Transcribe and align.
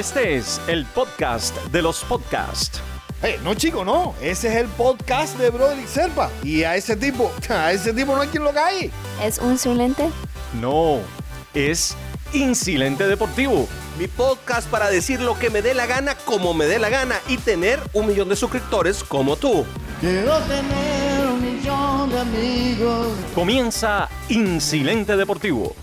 Este 0.00 0.36
es 0.36 0.58
el 0.66 0.86
podcast 0.86 1.54
de 1.66 1.82
los 1.82 2.02
podcasts. 2.04 2.80
Hey, 3.20 3.34
no 3.44 3.52
chico, 3.52 3.84
no. 3.84 4.14
Ese 4.22 4.48
es 4.48 4.54
el 4.54 4.66
podcast 4.68 5.36
de 5.36 5.50
Broderick 5.50 5.86
Serpa. 5.86 6.30
Y 6.42 6.62
a 6.62 6.74
ese 6.74 6.96
tipo, 6.96 7.30
a 7.50 7.70
ese 7.70 7.92
tipo 7.92 8.14
no 8.14 8.22
hay 8.22 8.28
quien 8.28 8.42
lo 8.42 8.54
cae. 8.54 8.90
¿Es 9.22 9.36
un 9.40 9.58
silente? 9.58 10.08
No, 10.58 11.00
es 11.52 11.94
Insilente 12.32 13.06
Deportivo. 13.08 13.68
Mi 13.98 14.08
podcast 14.08 14.70
para 14.70 14.88
decir 14.88 15.20
lo 15.20 15.38
que 15.38 15.50
me 15.50 15.60
dé 15.60 15.74
la 15.74 15.84
gana 15.84 16.14
como 16.14 16.54
me 16.54 16.64
dé 16.64 16.78
la 16.78 16.88
gana 16.88 17.16
y 17.28 17.36
tener 17.36 17.78
un 17.92 18.06
millón 18.06 18.30
de 18.30 18.36
suscriptores 18.36 19.04
como 19.04 19.36
tú. 19.36 19.66
Quiero 20.00 20.38
tener 20.44 21.26
un 21.26 21.42
millón 21.42 22.08
de 22.08 22.20
amigos. 22.20 23.08
Comienza 23.34 24.08
Insilente 24.30 25.14
Deportivo. 25.18 25.76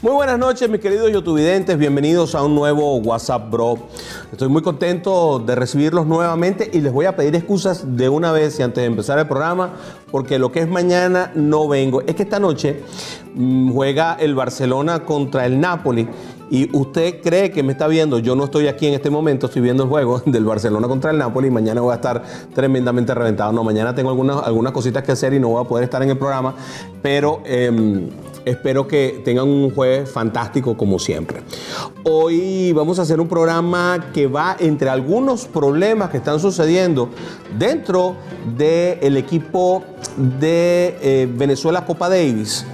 Muy 0.00 0.12
buenas 0.12 0.38
noches, 0.38 0.70
mis 0.70 0.80
queridos 0.80 1.10
youtubidentes. 1.10 1.76
Bienvenidos 1.76 2.36
a 2.36 2.44
un 2.44 2.54
nuevo 2.54 2.98
WhatsApp 2.98 3.50
Bro. 3.50 3.78
Estoy 4.30 4.46
muy 4.46 4.62
contento 4.62 5.40
de 5.40 5.56
recibirlos 5.56 6.06
nuevamente 6.06 6.70
y 6.72 6.80
les 6.80 6.92
voy 6.92 7.06
a 7.06 7.16
pedir 7.16 7.34
excusas 7.34 7.96
de 7.96 8.08
una 8.08 8.30
vez 8.30 8.60
y 8.60 8.62
antes 8.62 8.80
de 8.80 8.86
empezar 8.86 9.18
el 9.18 9.26
programa, 9.26 9.72
porque 10.12 10.38
lo 10.38 10.52
que 10.52 10.60
es 10.60 10.68
mañana 10.68 11.32
no 11.34 11.66
vengo. 11.66 12.02
Es 12.02 12.14
que 12.14 12.22
esta 12.22 12.38
noche 12.38 12.84
mm, 13.34 13.72
juega 13.72 14.14
el 14.20 14.36
Barcelona 14.36 15.04
contra 15.04 15.46
el 15.46 15.58
Napoli 15.58 16.06
y 16.48 16.74
usted 16.76 17.20
cree 17.20 17.50
que 17.50 17.64
me 17.64 17.72
está 17.72 17.88
viendo, 17.88 18.20
yo 18.20 18.36
no 18.36 18.44
estoy 18.44 18.68
aquí 18.68 18.86
en 18.86 18.94
este 18.94 19.10
momento, 19.10 19.46
estoy 19.46 19.62
viendo 19.62 19.82
el 19.82 19.88
juego 19.88 20.22
del 20.26 20.44
Barcelona 20.44 20.86
contra 20.86 21.10
el 21.10 21.18
Napoli 21.18 21.48
y 21.48 21.50
mañana 21.50 21.80
voy 21.80 21.90
a 21.90 21.96
estar 21.96 22.22
tremendamente 22.54 23.12
reventado. 23.14 23.52
No, 23.52 23.64
mañana 23.64 23.96
tengo 23.96 24.10
algunas, 24.10 24.44
algunas 24.44 24.72
cositas 24.72 25.02
que 25.02 25.10
hacer 25.10 25.34
y 25.34 25.40
no 25.40 25.48
voy 25.48 25.64
a 25.64 25.68
poder 25.68 25.82
estar 25.82 26.00
en 26.04 26.10
el 26.10 26.18
programa, 26.18 26.54
pero 27.02 27.42
em, 27.44 28.08
espero 28.44 28.86
que 28.86 29.20
tengan 29.24 29.48
un 29.48 29.70
jueves 29.74 30.10
fantástico 30.10 30.76
como 30.76 30.98
siempre. 30.98 31.42
Hoy 32.04 32.72
vamos 32.72 32.98
a 32.98 33.02
hacer 33.02 33.20
un 33.20 33.28
programa 33.28 34.10
que 34.12 34.26
va 34.26 34.56
entre 34.58 34.88
algunos 34.88 35.46
problemas 35.46 36.10
que 36.10 36.18
están 36.18 36.40
sucediendo 36.40 37.10
dentro 37.58 38.16
del 38.56 39.16
equipo 39.16 39.84
de 40.16 40.96
eh, 41.00 41.28
Venezuela 41.30 41.84
Copa 41.84 42.08
Davis 42.08 42.64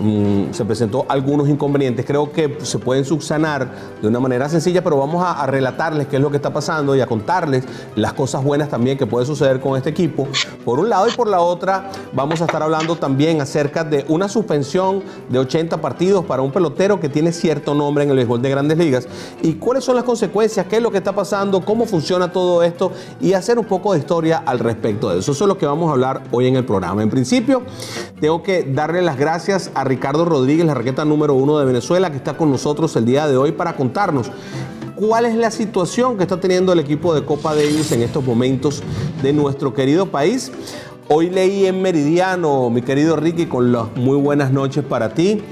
mm, 0.00 0.52
se 0.52 0.64
presentó 0.64 1.06
algunos 1.08 1.48
inconvenientes. 1.48 2.04
Creo 2.04 2.32
que 2.32 2.58
se 2.62 2.78
pueden 2.78 3.04
subsanar 3.04 3.68
de 4.00 4.08
una 4.08 4.20
manera 4.20 4.48
sencilla, 4.48 4.82
pero 4.82 4.98
vamos 4.98 5.24
a, 5.24 5.46
relatarles 5.46 6.08
qué 6.08 6.16
es 6.16 6.22
lo 6.22 6.30
que 6.30 6.36
está 6.36 6.52
pasando 6.52 6.94
y 6.94 7.00
a 7.00 7.06
contarles 7.06 7.64
las 7.96 8.12
cosas 8.12 8.44
buenas 8.44 8.68
también 8.68 8.98
que 8.98 9.06
puede 9.06 9.24
suceder 9.24 9.60
con 9.60 9.76
este 9.76 9.90
equipo. 9.90 10.28
Por 10.64 10.78
un 10.78 10.88
lado 10.88 11.08
y 11.08 11.12
por 11.12 11.28
la 11.28 11.40
otra, 11.40 11.90
vamos 12.12 12.40
a 12.42 12.44
estar 12.44 12.62
hablando 12.62 12.96
también 12.96 13.40
acerca 13.40 13.84
de 13.84 14.04
una 14.08 14.28
suspensión 14.28 15.02
de 15.28 15.38
80 15.38 15.80
partidos 15.80 16.24
para 16.24 16.42
un 16.42 16.52
pelotero 16.52 17.00
que 17.00 17.08
tiene 17.08 17.32
cierto 17.32 17.74
nombre 17.74 18.04
en 18.04 18.10
el 18.10 18.16
béisbol 18.16 18.42
de 18.42 18.50
grandes 18.50 18.78
ligas 18.78 19.08
y 19.42 19.54
cuáles 19.54 19.84
son 19.84 19.96
las 19.96 20.04
consecuencias, 20.04 20.66
qué 20.66 20.76
es 20.76 20.82
lo 20.82 20.90
que 20.90 20.98
está 20.98 21.14
pasando, 21.14 21.64
cómo 21.64 21.86
funciona 21.86 22.30
todo 22.32 22.62
esto 22.62 22.92
y 23.20 23.32
hacer 23.32 23.58
un 23.58 23.64
poco 23.64 23.92
de 23.92 24.00
historia 24.00 24.42
al 24.44 24.58
respecto 24.58 25.10
de 25.10 25.20
eso. 25.20 25.32
Eso 25.32 25.44
es 25.44 25.48
lo 25.48 25.58
que 25.58 25.66
vamos 25.66 25.88
a 25.88 25.92
hablar 25.92 26.22
hoy 26.30 26.46
en 26.46 26.56
el 26.56 26.64
programa. 26.64 27.02
En 27.02 27.10
principio, 27.10 27.62
tengo 28.20 28.42
que 28.42 28.64
darle 28.64 29.02
las 29.02 29.16
gracias 29.16 29.70
a 29.78 29.84
Ricardo 29.84 30.24
Rodríguez, 30.24 30.66
la 30.66 30.74
raqueta 30.74 31.04
número 31.04 31.34
uno 31.34 31.58
de 31.58 31.64
Venezuela, 31.64 32.10
que 32.10 32.16
está 32.16 32.36
con 32.36 32.50
nosotros 32.50 32.96
el 32.96 33.04
día 33.04 33.28
de 33.28 33.36
hoy 33.36 33.52
para 33.52 33.76
contarnos 33.76 34.30
cuál 34.96 35.26
es 35.26 35.36
la 35.36 35.52
situación 35.52 36.16
que 36.16 36.24
está 36.24 36.40
teniendo 36.40 36.72
el 36.72 36.80
equipo 36.80 37.14
de 37.14 37.24
Copa 37.24 37.54
Davis 37.54 37.92
en 37.92 38.02
estos 38.02 38.24
momentos 38.24 38.82
de 39.22 39.32
nuestro 39.32 39.72
querido 39.72 40.06
país. 40.06 40.50
Hoy 41.08 41.30
leí 41.30 41.66
en 41.66 41.80
Meridiano, 41.80 42.68
mi 42.70 42.82
querido 42.82 43.14
Ricky, 43.14 43.46
con 43.46 43.70
las 43.70 43.94
muy 43.94 44.16
buenas 44.16 44.50
noches 44.50 44.84
para 44.84 45.14
ti. 45.14 45.42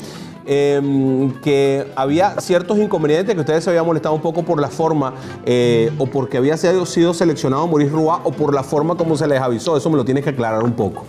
Eh, 0.48 1.32
que 1.42 1.88
había 1.96 2.40
ciertos 2.40 2.78
inconvenientes 2.78 3.34
que 3.34 3.40
ustedes 3.40 3.64
se 3.64 3.70
habían 3.70 3.84
molestado 3.84 4.14
un 4.14 4.20
poco 4.20 4.44
por 4.44 4.60
la 4.60 4.68
forma 4.68 5.12
eh, 5.44 5.90
o 5.98 6.06
porque 6.06 6.36
había 6.36 6.56
sido, 6.56 6.86
sido 6.86 7.12
seleccionado 7.14 7.66
Maurice 7.66 7.90
Rua 7.90 8.20
o 8.22 8.30
por 8.30 8.54
la 8.54 8.62
forma 8.62 8.96
como 8.96 9.16
se 9.16 9.26
les 9.26 9.40
avisó. 9.40 9.76
Eso 9.76 9.90
me 9.90 9.96
lo 9.96 10.04
tienes 10.04 10.22
que 10.22 10.30
aclarar 10.30 10.62
un 10.62 10.72
poco. 10.72 11.04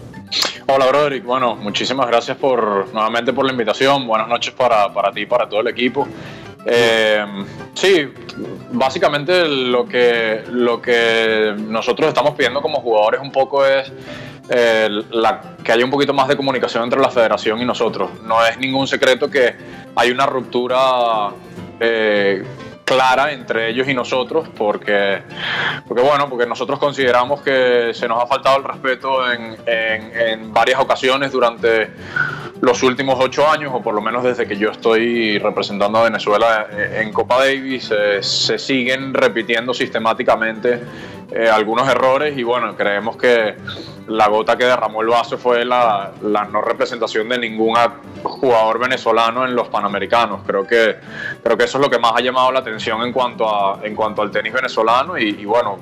Hola, 0.69 0.88
Broderick. 0.88 1.23
Bueno, 1.23 1.55
muchísimas 1.55 2.07
gracias 2.07 2.35
por 2.35 2.94
nuevamente 2.94 3.31
por 3.31 3.45
la 3.45 3.53
invitación. 3.53 4.05
Buenas 4.05 4.28
noches 4.28 4.53
para, 4.53 4.94
para 4.94 5.13
ti 5.13 5.22
y 5.22 5.25
para 5.25 5.47
todo 5.47 5.61
el 5.61 5.67
equipo. 5.67 6.05
Eh, 6.66 7.25
sí, 7.73 8.09
básicamente 8.73 9.47
lo 9.47 9.88
que, 9.88 10.44
lo 10.51 10.81
que 10.81 11.55
nosotros 11.57 12.09
estamos 12.09 12.35
pidiendo 12.35 12.61
como 12.61 12.81
jugadores 12.81 13.22
un 13.22 13.31
poco 13.31 13.66
es 13.66 13.89
eh, 14.50 14.89
que 15.63 15.72
haya 15.72 15.85
un 15.85 15.91
poquito 15.91 16.13
más 16.13 16.28
de 16.28 16.35
comunicación 16.35 16.84
entre 16.84 16.99
la 16.99 17.09
federación 17.09 17.61
y 17.61 17.66
nosotros. 17.66 18.09
No 18.23 18.45
es 18.45 18.57
ningún 18.57 18.88
secreto 18.88 19.29
que 19.29 19.55
hay 19.95 20.11
una 20.11 20.25
ruptura 20.25 21.29
eh, 21.79 22.44
clara 22.88 23.34
entre 23.34 23.70
ellos 23.70 23.86
y 23.90 23.94
nosotros 23.94 24.48
porque, 24.58 25.22
porque 25.86 26.02
bueno, 26.02 26.30
porque 26.30 26.46
nosotros 26.46 26.80
consideramos 26.80 27.42
que 27.42 27.92
se 27.94 28.08
nos 28.08 28.24
ha 28.24 28.28
faltado 28.28 28.59
el 28.59 28.64
respeto 28.64 29.30
en, 29.30 29.58
en, 29.66 30.18
en, 30.18 30.53
varias 30.53 30.80
ocasiones 30.80 31.34
durante 31.34 31.92
los 32.62 32.84
últimos 32.84 33.18
ocho 33.19 33.47
años, 33.47 33.72
o 33.73 33.81
por 33.81 33.94
lo 33.94 34.01
menos 34.01 34.23
desde 34.23 34.47
que 34.47 34.57
yo 34.57 34.72
estoy 34.72 35.38
representando 35.40 36.00
a 36.00 36.03
Venezuela 36.03 36.68
en 36.72 37.13
Copa 37.13 37.40
Davis, 37.40 37.91
eh, 37.91 38.22
se 38.22 38.57
siguen 38.57 39.13
repitiendo 39.13 39.73
sistemáticamente 39.73 40.81
eh, 41.31 41.50
algunos 41.50 41.88
errores 41.90 42.38
y 42.38 42.44
bueno, 42.44 42.75
creemos 42.75 43.17
que 43.17 43.56
la 44.07 44.28
gota 44.29 44.57
que 44.57 44.63
derramó 44.63 45.01
el 45.01 45.07
vaso 45.09 45.38
fue 45.38 45.66
la, 45.66 46.12
la, 46.22 46.46
no 46.46 46.62
representación 46.62 47.28
de 47.28 47.38
ningún 47.38 47.75
jugador 48.23 48.79
venezolano 48.79 49.46
en 49.46 49.53
los 49.53 49.67
Panamericanos. 49.67 50.41
Creo 50.47 50.66
que, 50.66 50.96
creo 51.44 51.57
que 51.57 51.66
eso 51.66 51.78
es 51.78 51.84
lo 51.84 51.90
que 51.90 52.00
más 52.00 52.13
ha 52.16 52.22
llamado 52.22 52.51
la 52.51 52.59
atención 52.59 53.01
en 53.03 53.12
cuanto, 53.12 53.53
a, 53.53 53.79
en 53.84 53.94
cuanto 53.94 54.22
al 54.22 54.31
tenis 54.31 54.53
venezolano 54.53 55.17
y, 55.17 55.29
y 55.41 55.46
bueno, 55.46 55.78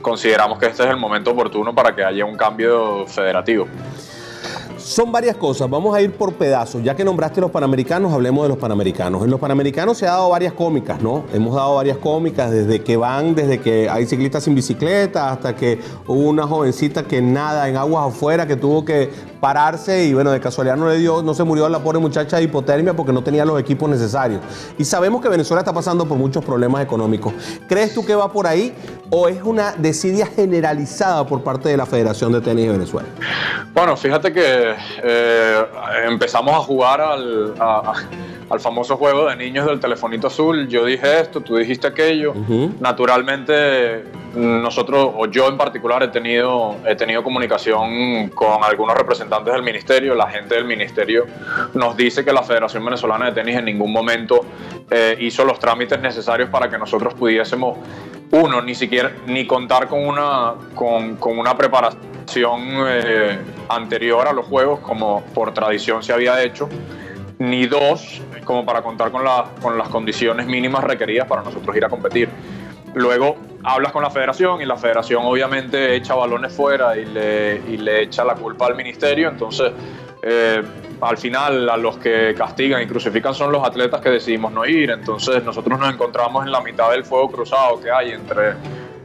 consideramos 0.00 0.58
que 0.58 0.66
este 0.66 0.84
es 0.84 0.90
el 0.90 0.96
momento 0.96 1.32
oportuno 1.32 1.74
para 1.74 1.94
que 1.94 2.02
haya 2.02 2.24
un 2.24 2.36
cambio 2.36 3.06
federativo. 3.06 3.68
Son 4.86 5.10
varias 5.10 5.34
cosas, 5.36 5.68
vamos 5.68 5.96
a 5.96 6.00
ir 6.00 6.12
por 6.12 6.34
pedazos. 6.34 6.80
Ya 6.80 6.94
que 6.94 7.04
nombraste 7.04 7.40
los 7.40 7.50
panamericanos, 7.50 8.12
hablemos 8.12 8.44
de 8.44 8.50
los 8.50 8.56
panamericanos. 8.56 9.24
En 9.24 9.30
los 9.30 9.40
panamericanos 9.40 9.98
se 9.98 10.06
ha 10.06 10.12
dado 10.12 10.30
varias 10.30 10.52
cómicas, 10.52 11.02
¿no? 11.02 11.24
Hemos 11.34 11.56
dado 11.56 11.74
varias 11.74 11.98
cómicas 11.98 12.52
desde 12.52 12.80
que 12.84 12.96
van, 12.96 13.34
desde 13.34 13.58
que 13.58 13.90
hay 13.90 14.06
ciclistas 14.06 14.44
sin 14.44 14.54
bicicleta, 14.54 15.32
hasta 15.32 15.56
que 15.56 15.80
hubo 16.06 16.28
una 16.28 16.46
jovencita 16.46 17.02
que 17.02 17.20
nada 17.20 17.68
en 17.68 17.76
aguas 17.76 18.14
afuera, 18.14 18.46
que 18.46 18.54
tuvo 18.54 18.84
que 18.84 19.10
pararse 19.40 20.04
y 20.04 20.14
bueno, 20.14 20.30
de 20.30 20.40
casualidad 20.40 20.76
no 20.76 20.88
le 20.88 20.98
dio, 20.98 21.22
no 21.22 21.34
se 21.34 21.44
murió 21.44 21.68
la 21.68 21.78
pobre 21.80 21.98
muchacha 21.98 22.36
de 22.36 22.44
hipotermia 22.44 22.94
porque 22.94 23.12
no 23.12 23.22
tenía 23.22 23.44
los 23.44 23.60
equipos 23.60 23.88
necesarios. 23.88 24.40
Y 24.78 24.84
sabemos 24.84 25.20
que 25.22 25.28
Venezuela 25.28 25.60
está 25.60 25.72
pasando 25.72 26.06
por 26.06 26.16
muchos 26.16 26.44
problemas 26.44 26.82
económicos. 26.82 27.32
¿Crees 27.68 27.94
tú 27.94 28.04
que 28.04 28.14
va 28.14 28.32
por 28.32 28.46
ahí 28.46 28.74
o 29.10 29.28
es 29.28 29.42
una 29.42 29.72
desidia 29.72 30.26
generalizada 30.26 31.26
por 31.26 31.42
parte 31.42 31.68
de 31.68 31.76
la 31.76 31.86
Federación 31.86 32.32
de 32.32 32.40
Tenis 32.40 32.66
de 32.66 32.72
Venezuela? 32.72 33.08
Bueno, 33.72 33.96
fíjate 33.96 34.32
que 34.32 34.74
eh, 35.02 35.64
empezamos 36.06 36.54
a 36.54 36.58
jugar 36.60 37.00
al, 37.00 37.54
a, 37.58 37.92
al, 38.48 38.60
famoso 38.60 38.96
juego 38.96 39.26
de 39.28 39.36
niños 39.36 39.66
del 39.66 39.80
telefonito 39.80 40.28
azul. 40.28 40.66
Yo 40.68 40.84
dije 40.84 41.20
esto, 41.20 41.40
tú 41.40 41.56
dijiste 41.56 41.86
aquello. 41.86 42.32
Uh 42.32 42.48
-huh. 42.48 42.80
Naturalmente, 42.80 44.04
nosotros, 44.34 45.10
o 45.16 45.26
yo 45.26 45.48
en 45.48 45.56
particular, 45.56 46.02
he 46.02 46.08
tenido, 46.08 46.76
he 46.86 46.94
tenido 46.94 47.22
comunicación 47.22 48.28
con 48.30 48.62
algunos 48.62 48.96
representantes 48.96 49.35
del 49.44 49.62
ministerio. 49.62 50.14
La 50.14 50.28
gente 50.28 50.54
del 50.54 50.64
ministerio 50.64 51.26
nos 51.74 51.96
dice 51.96 52.24
que 52.24 52.32
la 52.32 52.42
Federación 52.42 52.84
Venezolana 52.84 53.26
de 53.26 53.32
Tenis 53.32 53.56
en 53.56 53.64
ningún 53.64 53.92
momento 53.92 54.40
eh, 54.90 55.16
hizo 55.20 55.44
los 55.44 55.58
trámites 55.58 56.00
necesarios 56.00 56.48
para 56.50 56.70
que 56.70 56.78
nosotros 56.78 57.14
pudiésemos 57.14 57.78
uno, 58.30 58.60
ni 58.62 58.74
siquiera 58.74 59.12
ni 59.26 59.46
contar 59.46 59.88
con 59.88 60.06
una, 60.06 60.54
con, 60.74 61.16
con 61.16 61.38
una 61.38 61.56
preparación 61.56 62.62
eh, 62.86 63.38
anterior 63.68 64.26
a 64.26 64.32
los 64.32 64.46
juegos, 64.46 64.80
como 64.80 65.22
por 65.34 65.52
tradición 65.54 66.02
se 66.02 66.12
había 66.12 66.42
hecho, 66.42 66.68
ni 67.38 67.66
dos, 67.66 68.20
como 68.44 68.64
para 68.64 68.82
contar 68.82 69.10
con, 69.10 69.24
la, 69.24 69.46
con 69.60 69.76
las 69.76 69.88
condiciones 69.88 70.46
mínimas 70.46 70.84
requeridas 70.84 71.26
para 71.28 71.42
nosotros 71.42 71.76
ir 71.76 71.84
a 71.84 71.88
competir. 71.88 72.28
Luego 72.96 73.36
hablas 73.62 73.92
con 73.92 74.02
la 74.02 74.08
federación 74.08 74.62
y 74.62 74.64
la 74.64 74.78
federación 74.78 75.22
obviamente 75.22 75.94
echa 75.94 76.14
balones 76.14 76.50
fuera 76.50 76.96
y 76.96 77.04
le, 77.04 77.60
y 77.68 77.76
le 77.76 78.04
echa 78.04 78.24
la 78.24 78.34
culpa 78.34 78.68
al 78.68 78.74
ministerio, 78.74 79.28
entonces 79.28 79.70
eh, 80.22 80.62
al 81.02 81.18
final 81.18 81.68
a 81.68 81.76
los 81.76 81.98
que 81.98 82.34
castigan 82.34 82.80
y 82.80 82.86
crucifican 82.86 83.34
son 83.34 83.52
los 83.52 83.62
atletas 83.62 84.00
que 84.00 84.08
decidimos 84.08 84.50
no 84.50 84.64
ir. 84.64 84.90
Entonces 84.90 85.44
nosotros 85.44 85.78
nos 85.78 85.92
encontramos 85.92 86.46
en 86.46 86.50
la 86.50 86.62
mitad 86.62 86.90
del 86.90 87.04
fuego 87.04 87.30
cruzado 87.30 87.78
que 87.82 87.90
hay 87.90 88.12
entre 88.12 88.54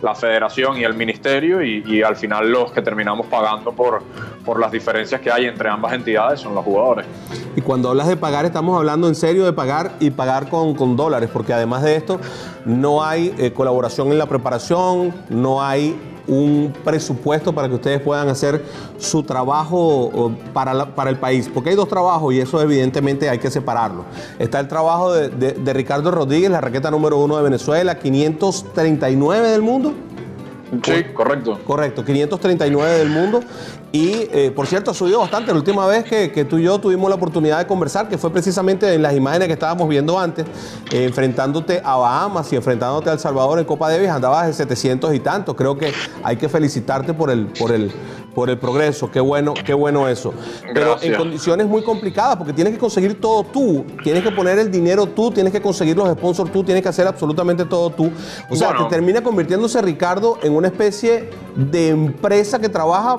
la 0.02 0.16
federación 0.16 0.78
y 0.78 0.84
el 0.84 0.94
ministerio 0.94 1.62
y, 1.62 2.02
al 2.02 2.16
final 2.16 2.50
los 2.50 2.72
que 2.72 2.82
terminamos 2.82 3.28
pagando 3.28 3.72
por, 3.72 4.02
por 4.44 4.60
las 4.60 4.72
diferencias 4.72 5.22
que 5.22 5.32
hay 5.32 5.46
entre 5.46 5.70
ambas 5.70 5.94
entidades 5.94 6.40
son 6.40 6.56
los 6.56 6.64
jugadores. 6.64 7.06
Y 7.56 7.62
cuando 7.62 7.90
hablas 7.90 8.08
de 8.08 8.18
pagar 8.18 8.46
estamos 8.46 8.78
hablando 8.78 9.08
en 9.08 9.16
serio 9.16 9.46
de 9.46 9.54
pagar 9.54 9.92
y 10.00 10.10
pagar 10.10 10.50
con, 10.50 10.74
con 10.74 10.96
dólares, 10.96 11.30
porque 11.32 11.54
además 11.54 11.84
de 11.84 11.96
esto 11.96 12.20
no 12.66 13.04
hay 13.04 13.34
eh, 13.38 13.52
colaboración 13.54 14.12
en 14.12 14.18
la 14.18 14.26
preparación, 14.26 15.14
no 15.30 15.64
hay 15.64 15.96
un 16.28 16.74
presupuesto 16.84 17.54
para 17.54 17.68
que 17.68 17.76
ustedes 17.76 18.02
puedan 18.02 18.30
hacer 18.30 18.64
su 18.98 19.24
trabajo 19.24 20.32
para, 20.54 20.94
para 20.96 21.10
el 21.10 21.18
país. 21.18 21.50
Porque 21.54 21.72
hay 21.72 21.76
dos 21.76 21.88
trabajos 21.88 22.34
y 22.34 22.40
eso 22.40 22.62
evidentemente 22.62 23.30
hay 23.30 23.40
que 23.40 23.50
separarlo. 23.52 24.06
Está 24.40 24.60
el 24.60 24.68
trabajo 24.68 25.14
de- 25.14 25.30
de 25.30 25.74
Ricardo 25.74 26.12
Rodríguez, 26.12 26.50
la 26.52 26.62
raqueta 26.62 26.92
número 26.92 27.18
uno 27.18 27.38
de 27.38 27.44
Venezuela, 27.44 27.98
539 27.98 29.50
del 29.50 29.62
mundo. 29.62 29.94
Sí, 30.84 31.04
correcto. 31.14 31.60
Correcto, 31.66 32.06
539 32.06 33.00
del 33.00 33.10
mundo. 33.10 33.42
Y 33.92 34.30
eh, 34.32 34.54
por 34.56 34.68
cierto, 34.68 34.92
ha 34.92 34.94
subido 34.94 35.20
bastante. 35.20 35.52
La 35.52 35.58
última 35.58 35.86
vez 35.86 36.06
que, 36.06 36.32
que 36.32 36.46
tú 36.46 36.58
y 36.58 36.64
yo 36.64 36.80
tuvimos 36.80 37.10
la 37.10 37.16
oportunidad 37.18 37.60
de 37.60 37.68
conversar, 37.68 38.08
que 38.08 38.18
fue 38.18 38.32
precisamente 38.32 38.94
en 38.94 39.02
las 39.02 39.14
imágenes 39.14 39.48
que 39.48 39.54
estábamos 39.54 39.90
viendo 39.90 40.18
antes, 40.18 40.46
eh, 40.92 41.04
enfrentándote 41.04 41.82
a 41.84 41.98
Bahamas 41.98 42.52
y 42.54 42.56
enfrentándote 42.56 43.10
a 43.10 43.14
El 43.14 43.20
Salvador 43.20 43.60
en 43.60 43.66
Copa 43.66 43.92
Davis, 43.92 44.10
andabas 44.10 44.48
de 44.48 44.54
700 44.54 45.14
y 45.14 45.20
tanto. 45.20 45.56
Creo 45.58 45.78
que 45.78 45.92
hay 46.24 46.38
que 46.38 46.48
felicitarte 46.48 47.14
por 47.14 47.30
el, 47.32 47.48
por 47.48 47.74
el, 47.74 47.92
por 48.34 48.50
el 48.50 48.58
progreso. 48.58 49.12
Qué 49.12 49.20
bueno, 49.20 49.54
qué 49.66 49.74
bueno 49.74 50.08
eso. 50.08 50.34
Pero 50.74 50.80
en 50.80 50.88
Gracias. 50.92 51.18
condiciones 51.18 51.68
muy 51.68 51.84
complicadas, 51.84 52.38
porque 52.38 52.54
tienes 52.54 52.74
que 52.74 52.80
conseguir 52.80 53.20
todo 53.20 53.44
tú, 53.44 53.86
tienes 54.04 54.24
que 54.24 54.32
poner 54.32 54.58
el 54.60 54.72
dinero 54.72 55.06
tú, 55.06 55.32
tienes 55.32 55.52
que 55.52 55.62
conseguir 55.62 55.98
los 55.98 56.10
sponsors 56.12 56.52
tú, 56.52 56.64
tienes 56.64 56.82
que 56.84 56.90
hacer 56.90 57.08
absolutamente 57.08 57.66
todo 57.66 57.90
tú. 57.90 58.12
O 58.50 58.56
sea, 58.56 58.70
Bueno. 58.70 58.88
te 58.88 58.96
termina 58.96 59.22
convirtiéndose 59.22 59.82
Ricardo 59.82 60.38
en 60.44 60.56
una 60.56 60.68
especie 60.68 61.30
de 61.56 61.90
empresa 61.90 62.60
que 62.60 62.70
trabaja 62.70 63.18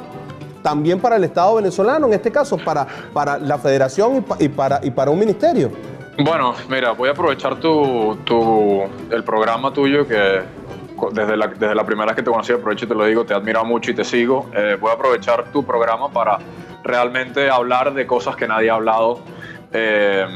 también 0.62 1.00
para 1.00 1.16
el 1.16 1.24
Estado 1.24 1.56
venezolano, 1.56 2.06
en 2.06 2.12
este 2.14 2.30
caso, 2.30 2.56
para, 2.56 2.86
para 3.12 3.36
la 3.38 3.58
federación 3.58 4.16
y, 4.16 4.20
pa- 4.20 4.36
y 4.38 4.48
para, 4.48 4.80
y 4.82 4.90
para 4.92 5.10
un 5.10 5.18
ministerio. 5.18 5.70
Bueno, 6.24 6.54
mira, 6.68 6.92
voy 6.92 7.08
a 7.08 7.12
aprovechar 7.12 7.58
tu, 7.58 8.16
tu- 8.24 8.82
el 9.10 9.24
programa 9.24 9.72
tuyo 9.72 10.06
que 10.06 10.40
desde 11.10 11.36
la, 11.36 11.46
desde 11.48 11.74
la 11.74 11.84
primera 11.84 12.06
vez 12.06 12.16
que 12.16 12.22
te 12.22 12.30
conocí, 12.30 12.52
aprovecho 12.52 12.84
y 12.84 12.88
te 12.88 12.94
lo 12.94 13.04
digo, 13.04 13.24
te 13.24 13.32
he 13.32 13.36
admirado 13.36 13.64
mucho 13.64 13.90
y 13.90 13.94
te 13.94 14.04
sigo. 14.04 14.50
Eh, 14.54 14.76
voy 14.80 14.90
a 14.90 14.94
aprovechar 14.94 15.50
tu 15.52 15.64
programa 15.64 16.10
para 16.10 16.38
realmente 16.84 17.50
hablar 17.50 17.94
de 17.94 18.06
cosas 18.06 18.36
que 18.36 18.46
nadie 18.46 18.70
ha 18.70 18.74
hablado 18.74 19.20
eh, 19.72 20.26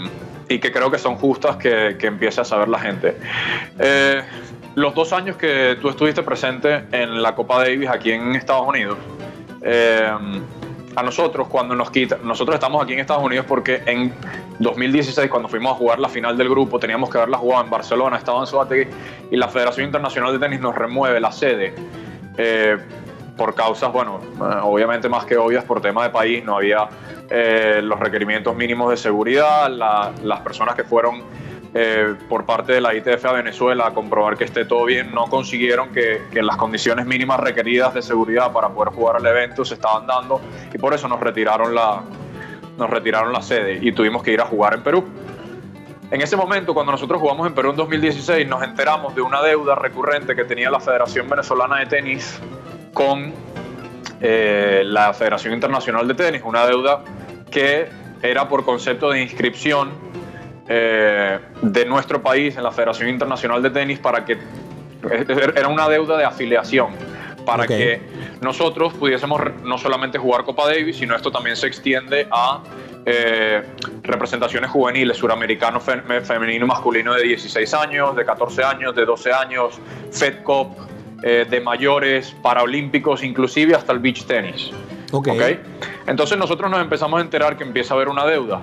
y 0.48 0.58
que 0.58 0.72
creo 0.72 0.90
que 0.90 0.98
son 0.98 1.16
justas 1.16 1.56
que, 1.56 1.96
que 1.98 2.06
empiece 2.06 2.40
a 2.40 2.44
saber 2.44 2.68
la 2.68 2.78
gente. 2.78 3.16
Eh, 3.78 4.22
los 4.76 4.94
dos 4.94 5.12
años 5.12 5.36
que 5.36 5.78
tú 5.80 5.88
estuviste 5.88 6.22
presente 6.22 6.84
en 6.92 7.22
la 7.22 7.34
Copa 7.34 7.58
Davis 7.58 7.88
aquí 7.88 8.12
en 8.12 8.34
Estados 8.36 8.68
Unidos, 8.68 8.98
eh, 9.62 10.12
a 10.96 11.02
nosotros 11.02 11.46
cuando 11.48 11.74
nos 11.76 11.90
quita, 11.90 12.18
nosotros 12.24 12.54
estamos 12.54 12.82
aquí 12.82 12.94
en 12.94 13.00
Estados 13.00 13.22
Unidos 13.22 13.44
porque 13.46 13.82
en 13.86 14.12
2016 14.58 15.28
cuando 15.30 15.48
fuimos 15.48 15.72
a 15.72 15.74
jugar 15.76 15.98
la 15.98 16.08
final 16.08 16.36
del 16.38 16.48
grupo 16.48 16.78
teníamos 16.78 17.10
que 17.10 17.18
haberla 17.18 17.36
jugado 17.38 17.64
en 17.64 17.70
Barcelona, 17.70 18.16
estaba 18.16 18.40
en 18.40 18.46
Suárez 18.46 18.88
y 19.30 19.36
la 19.36 19.48
Federación 19.48 19.86
Internacional 19.86 20.32
de 20.32 20.38
Tenis 20.38 20.60
nos 20.60 20.74
remueve 20.74 21.20
la 21.20 21.30
sede 21.32 21.74
eh, 22.38 22.78
por 23.36 23.54
causas, 23.54 23.92
bueno, 23.92 24.20
eh, 24.22 24.40
obviamente 24.62 25.08
más 25.10 25.26
que 25.26 25.36
obvias 25.36 25.62
por 25.64 25.82
tema 25.82 26.02
de 26.04 26.08
país, 26.10 26.42
no 26.42 26.56
había 26.56 26.88
eh, 27.28 27.80
los 27.82 28.00
requerimientos 28.00 28.56
mínimos 28.56 28.88
de 28.90 28.96
seguridad, 28.96 29.68
la- 29.70 30.12
las 30.24 30.40
personas 30.40 30.74
que 30.74 30.84
fueron 30.84 31.22
eh, 31.74 32.14
por 32.28 32.46
parte 32.46 32.72
de 32.72 32.80
la 32.80 32.94
ITF 32.94 33.24
a 33.24 33.32
Venezuela 33.32 33.88
a 33.88 33.94
comprobar 33.94 34.36
que 34.36 34.44
esté 34.44 34.64
todo 34.64 34.84
bien, 34.84 35.14
no 35.14 35.26
consiguieron 35.26 35.90
que, 35.92 36.20
las 36.32 36.56
condiciones 36.56 37.06
mínimas 37.06 37.40
requeridas 37.40 37.92
de 37.94 38.02
seguridad 38.02 38.52
para 38.52 38.68
poder 38.68 38.94
jugar 38.94 39.16
el 39.20 39.26
evento 39.26 39.64
se 39.64 39.74
estaban 39.74 40.06
dando 40.06 40.40
y 40.72 40.78
por 40.78 40.94
eso 40.94 41.08
nos 41.08 41.20
retiraron 41.20 41.74
la, 41.74 42.02
nos 42.78 42.90
retiraron 42.90 43.32
la 43.32 43.42
sede 43.42 43.78
y 43.80 43.92
tuvimos 43.92 44.22
que 44.22 44.32
ir 44.32 44.40
a 44.40 44.46
jugar 44.46 44.74
en 44.74 44.82
Perú. 44.82 45.04
En 46.10 46.22
ese 46.22 46.36
momento, 46.36 46.72
cuando 46.72 46.92
nosotros 46.92 47.20
jugamos 47.20 47.48
en 47.48 47.54
Perú 47.54 47.70
en 47.70 47.76
2016, 47.76 48.46
nos 48.46 48.62
enteramos 48.62 49.14
de 49.14 49.22
una 49.22 49.42
deuda 49.42 49.74
recurrente 49.74 50.36
que 50.36 50.44
tenía 50.44 50.70
la 50.70 50.78
Federación 50.78 51.28
Venezolana 51.28 51.80
de 51.80 51.86
Tenis 51.86 52.40
con 52.94 53.34
eh, 54.20 54.82
la 54.84 55.12
Federación 55.12 55.52
Internacional 55.52 56.06
de 56.06 56.14
Tenis, 56.14 56.42
una 56.44 56.64
deuda 56.64 57.02
que 57.50 57.88
era 58.22 58.48
por 58.48 58.64
concepto 58.64 59.10
de 59.10 59.22
inscripción 59.22 59.90
eh, 60.68 61.38
de 61.62 61.84
nuestro 61.86 62.22
país 62.22 62.56
en 62.56 62.62
la 62.64 62.70
Federación 62.72 63.08
Internacional 63.08 63.62
de 63.62 63.70
Tenis 63.70 63.98
para 63.98 64.24
que 64.24 64.36
era 65.54 65.68
una 65.68 65.88
deuda 65.88 66.16
de 66.16 66.24
afiliación 66.24 66.88
para 67.44 67.64
que 67.78 68.00
nosotros 68.40 68.92
pudiésemos 68.94 69.40
no 69.62 69.78
solamente 69.78 70.18
jugar 70.18 70.42
Copa 70.42 70.66
Davis, 70.66 70.96
sino 70.96 71.14
esto 71.14 71.30
también 71.30 71.54
se 71.54 71.68
extiende 71.68 72.26
a 72.32 72.60
eh, 73.04 73.62
representaciones 74.02 74.68
juveniles, 74.70 75.16
suramericano 75.16 75.78
fe- 75.78 76.02
me- 76.08 76.22
femenino 76.22 76.64
y 76.64 76.68
masculino 76.68 77.14
de 77.14 77.22
16 77.22 77.72
años, 77.74 78.16
de 78.16 78.24
14 78.24 78.64
años, 78.64 78.96
de 78.96 79.04
12 79.04 79.32
años, 79.32 79.78
Fed 80.10 80.42
Cup, 80.42 80.76
eh, 81.22 81.46
de 81.48 81.60
mayores, 81.60 82.34
paraolímpicos, 82.42 83.22
inclusive 83.22 83.76
hasta 83.76 83.92
el 83.92 84.00
beach 84.00 84.24
tenis. 84.24 84.72
Ok. 85.12 85.28
¿ok? 85.28 85.40
Entonces 86.06 86.38
nosotros 86.38 86.70
nos 86.70 86.80
empezamos 86.80 87.18
a 87.18 87.22
enterar 87.22 87.56
que 87.56 87.64
empieza 87.64 87.94
a 87.94 87.96
haber 87.96 88.08
una 88.08 88.24
deuda. 88.24 88.60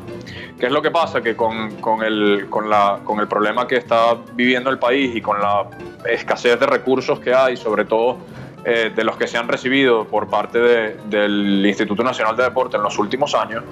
¿Qué 0.59 0.67
es 0.67 0.71
lo 0.71 0.81
que 0.81 0.91
pasa? 0.91 1.21
Que 1.21 1.35
con, 1.35 1.75
con 1.81 2.01
el, 2.03 2.47
con, 2.49 2.69
la, 2.69 2.99
con 3.03 3.19
el 3.19 3.27
problema 3.27 3.67
que 3.67 3.75
está 3.77 4.15
viviendo 4.33 4.69
el 4.69 4.79
país 4.79 5.13
y 5.15 5.21
con 5.21 5.39
la 5.41 5.65
escasez 6.09 6.59
de 6.59 6.65
recursos 6.65 7.19
que 7.19 7.33
hay, 7.33 7.57
sobre 7.57 7.83
todo 7.85 8.17
eh, 8.63 8.91
de 8.95 9.03
los 9.03 9.17
que 9.17 9.27
se 9.27 9.37
han 9.37 9.47
recibido 9.49 10.05
por 10.05 10.29
parte 10.29 10.57
de- 10.59 10.95
del 11.07 11.65
Instituto 11.65 12.01
Nacional 12.01 12.37
de 12.37 12.43
Deporte 12.43 12.77
en 12.77 12.83
los 12.83 12.97
últimos 12.97 13.35
años, 13.35 13.63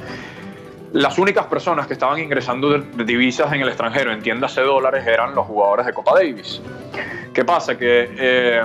las 0.91 1.17
únicas 1.17 1.45
personas 1.45 1.87
que 1.87 1.93
estaban 1.93 2.19
ingresando 2.19 2.69
de, 2.71 2.79
de 2.81 3.05
divisas 3.05 3.53
en 3.53 3.61
el 3.61 3.69
extranjero, 3.69 4.11
entiéndase 4.11 4.59
dólares, 4.59 5.07
eran 5.07 5.33
los 5.33 5.45
jugadores 5.45 5.85
de 5.85 5.93
Copa 5.93 6.15
Davis. 6.15 6.61
¿Qué 7.33 7.45
pasa? 7.45 7.77
Que 7.77 8.09
eh, 8.17 8.61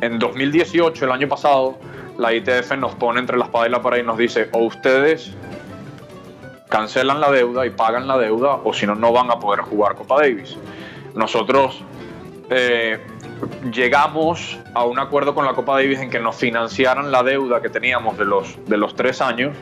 en 0.00 0.18
2018, 0.20 1.04
el 1.06 1.10
año 1.10 1.26
pasado, 1.28 1.76
la 2.20 2.34
ITF 2.34 2.76
nos 2.76 2.94
pone 2.96 3.18
entre 3.18 3.38
la 3.38 3.46
espada 3.46 3.66
y 3.66 3.70
la 3.70 3.98
y 3.98 4.02
nos 4.02 4.18
dice, 4.18 4.50
o 4.52 4.58
ustedes 4.58 5.32
cancelan 6.68 7.18
la 7.18 7.30
deuda 7.30 7.64
y 7.64 7.70
pagan 7.70 8.06
la 8.06 8.18
deuda, 8.18 8.60
o 8.62 8.74
si 8.74 8.86
no, 8.86 8.94
no 8.94 9.10
van 9.10 9.30
a 9.30 9.40
poder 9.40 9.60
jugar 9.60 9.94
Copa 9.94 10.20
Davis. 10.20 10.56
Nosotros 11.14 11.82
eh, 12.50 13.00
llegamos 13.72 14.58
a 14.74 14.84
un 14.84 14.98
acuerdo 14.98 15.34
con 15.34 15.46
la 15.46 15.54
Copa 15.54 15.76
Davis 15.76 15.98
en 15.98 16.10
que 16.10 16.20
nos 16.20 16.36
financiaran 16.36 17.10
la 17.10 17.22
deuda 17.22 17.62
que 17.62 17.70
teníamos 17.70 18.18
de 18.18 18.26
los, 18.26 18.58
de 18.66 18.76
los 18.76 18.94
tres 18.94 19.22
años 19.22 19.56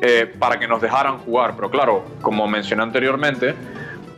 eh, 0.00 0.30
para 0.40 0.58
que 0.58 0.66
nos 0.66 0.82
dejaran 0.82 1.18
jugar. 1.18 1.54
Pero 1.54 1.70
claro, 1.70 2.04
como 2.20 2.48
mencioné 2.48 2.82
anteriormente, 2.82 3.54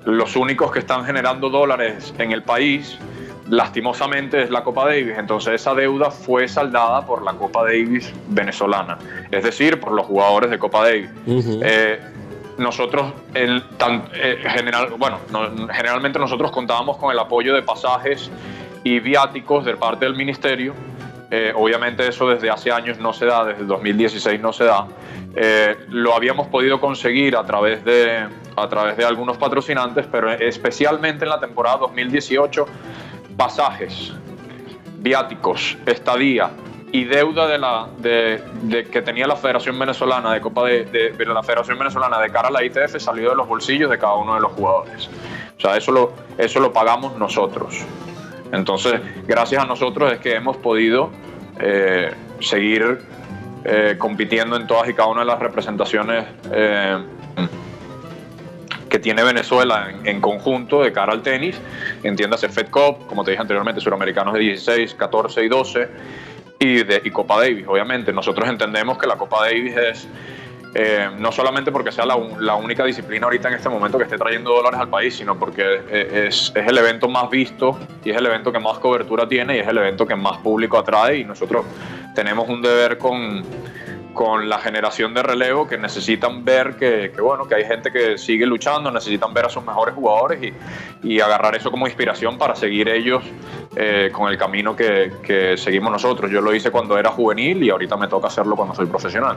los 0.06 0.36
únicos 0.36 0.72
que 0.72 0.78
están 0.78 1.04
generando 1.04 1.50
dólares 1.50 2.14
en 2.16 2.32
el 2.32 2.42
país, 2.42 2.98
lastimosamente, 3.50 4.42
es 4.42 4.50
la 4.50 4.62
Copa 4.62 4.84
Davis. 4.86 5.16
Entonces 5.18 5.54
esa 5.54 5.74
deuda 5.74 6.10
fue 6.10 6.48
saldada 6.48 7.04
por 7.06 7.22
la 7.22 7.32
Copa 7.34 7.62
Davis 7.64 8.12
venezolana, 8.28 8.98
es 9.30 9.42
decir, 9.44 9.80
por 9.80 9.92
los 9.92 10.06
jugadores 10.06 10.50
de 10.50 10.58
Copa 10.58 10.84
Davis. 10.84 11.10
Eh, 11.64 12.00
nosotros, 12.58 13.12
el, 13.34 13.62
tan- 13.76 14.04
eh, 14.14 14.38
general, 14.48 14.88
bueno, 14.98 15.18
no- 15.30 15.68
generalmente 15.68 16.18
nosotros 16.18 16.50
contábamos 16.50 16.96
con 16.96 17.12
el 17.12 17.18
apoyo 17.18 17.54
de 17.54 17.62
pasajes 17.62 18.30
y 18.84 18.98
viáticos 19.00 19.64
de 19.64 19.76
parte 19.76 20.04
del 20.04 20.14
ministerio. 20.14 20.74
Eh, 21.30 21.52
obviamente 21.54 22.08
eso 22.08 22.28
desde 22.28 22.48
hace 22.50 22.72
años 22.72 22.98
no 22.98 23.12
se 23.12 23.26
da, 23.26 23.44
desde 23.44 23.60
el 23.62 23.68
2016 23.68 24.40
no 24.40 24.52
se 24.52 24.64
da. 24.64 24.86
Eh, 25.36 25.76
lo 25.90 26.14
habíamos 26.14 26.48
podido 26.48 26.80
conseguir 26.80 27.36
a 27.36 27.44
través, 27.44 27.84
de, 27.84 28.26
a 28.56 28.68
través 28.68 28.96
de 28.96 29.04
algunos 29.04 29.36
patrocinantes, 29.36 30.06
pero 30.10 30.32
especialmente 30.32 31.24
en 31.24 31.30
la 31.30 31.38
temporada 31.38 31.76
2018, 31.76 32.66
pasajes, 33.38 34.12
viáticos, 34.98 35.78
estadía 35.86 36.50
y 36.90 37.04
deuda 37.04 37.46
de 37.46 38.88
que 38.90 39.00
tenía 39.00 39.26
la 39.26 39.36
Federación 39.36 39.78
Venezolana 39.78 40.34
de 40.34 40.40
Copa 40.40 40.66
de 40.66 41.14
la 41.18 41.42
Federación 41.42 41.78
Venezolana 41.78 42.18
de 42.18 42.30
cara 42.30 42.48
a 42.48 42.50
la 42.50 42.64
ITF 42.64 42.98
salió 42.98 43.30
de 43.30 43.36
los 43.36 43.46
bolsillos 43.46 43.90
de 43.90 43.96
cada 43.98 44.14
uno 44.14 44.34
de 44.34 44.40
los 44.40 44.52
jugadores. 44.52 45.08
O 45.56 45.60
sea, 45.60 45.76
eso 45.76 45.92
lo, 45.92 46.12
eso 46.36 46.58
lo 46.58 46.72
pagamos 46.72 47.16
nosotros. 47.16 47.84
Entonces, 48.52 49.00
gracias 49.26 49.62
a 49.62 49.66
nosotros 49.66 50.12
es 50.12 50.18
que 50.18 50.34
hemos 50.34 50.56
podido 50.56 51.10
eh, 51.60 52.12
seguir 52.40 53.02
eh, 53.64 53.94
compitiendo 53.98 54.56
en 54.56 54.66
todas 54.66 54.88
y 54.88 54.94
cada 54.94 55.10
una 55.10 55.20
de 55.20 55.26
las 55.26 55.38
representaciones 55.38 56.24
eh, 56.50 56.98
que 58.98 59.02
tiene 59.02 59.22
Venezuela 59.22 59.92
en, 60.02 60.20
conjunto 60.20 60.82
de 60.82 60.92
cara 60.92 61.12
al 61.12 61.22
tenis. 61.22 61.56
Entiéndase 62.02 62.48
Fed 62.48 62.68
Cup, 62.68 63.06
como 63.06 63.22
te 63.22 63.30
dije 63.30 63.40
anteriormente, 63.40 63.80
suramericanos 63.80 64.34
de 64.34 64.40
16, 64.40 64.94
14 64.94 65.44
y 65.44 65.48
12, 65.48 65.88
y, 66.58 66.82
de, 66.82 67.02
y 67.04 67.10
Copa 67.10 67.36
Davis, 67.36 67.64
obviamente. 67.68 68.12
Nosotros 68.12 68.48
entendemos 68.48 68.98
que 68.98 69.06
la 69.06 69.16
Copa 69.16 69.44
Davis 69.44 69.76
es 69.76 70.08
eh, 70.74 71.08
no 71.16 71.30
solamente 71.30 71.70
porque 71.70 71.92
sea 71.92 72.06
la, 72.06 72.18
la 72.40 72.56
única 72.56 72.84
disciplina 72.84 73.26
ahorita 73.26 73.48
en 73.48 73.54
este 73.54 73.68
momento 73.68 73.98
que 73.98 74.04
esté 74.04 74.18
trayendo 74.18 74.50
dólares 74.50 74.80
al 74.80 74.88
país, 74.88 75.14
sino 75.14 75.38
porque 75.38 75.62
eh, 75.88 76.26
es, 76.26 76.52
es 76.54 76.66
el 76.66 76.76
evento 76.76 77.08
más 77.08 77.30
visto 77.30 77.78
y 78.04 78.10
es 78.10 78.16
el 78.16 78.26
evento 78.26 78.50
que 78.50 78.58
más 78.58 78.78
cobertura 78.78 79.28
tiene 79.28 79.56
y 79.56 79.60
es 79.60 79.68
el 79.68 79.78
evento 79.78 80.06
que 80.06 80.16
más 80.16 80.38
público 80.38 80.76
atrae 80.76 81.18
y 81.18 81.24
nosotros 81.24 81.64
tenemos 82.14 82.48
un 82.48 82.60
deber 82.60 82.98
con, 82.98 83.44
con 84.18 84.48
la 84.48 84.58
generación 84.58 85.14
de 85.14 85.22
relevo 85.22 85.68
que 85.68 85.78
necesitan 85.78 86.44
ver 86.44 86.74
que, 86.74 87.12
bueno, 87.20 87.46
que 87.46 87.54
hay 87.54 87.64
gente 87.64 87.92
que 87.92 88.18
sigue 88.18 88.46
luchando, 88.46 88.90
necesitan 88.90 89.32
ver 89.32 89.46
a 89.46 89.48
sus 89.48 89.64
mejores 89.64 89.94
jugadores 89.94 90.52
y, 91.04 91.20
agarrar 91.20 91.54
eso 91.54 91.70
como 91.70 91.86
inspiración 91.86 92.36
para 92.36 92.56
seguir 92.56 92.88
ellos 92.88 93.22
eh, 93.76 94.10
con 94.12 94.28
el 94.28 94.36
camino 94.36 94.74
que, 94.74 95.54
seguimos 95.56 95.92
nosotros. 95.92 96.32
Yo 96.32 96.40
lo 96.40 96.52
hice 96.52 96.72
cuando 96.72 96.98
era 96.98 97.10
juvenil 97.10 97.62
y 97.62 97.70
ahorita 97.70 97.96
me 97.96 98.08
toca 98.08 98.26
hacerlo 98.26 98.56
cuando 98.56 98.74
soy 98.74 98.86
profesional. 98.86 99.36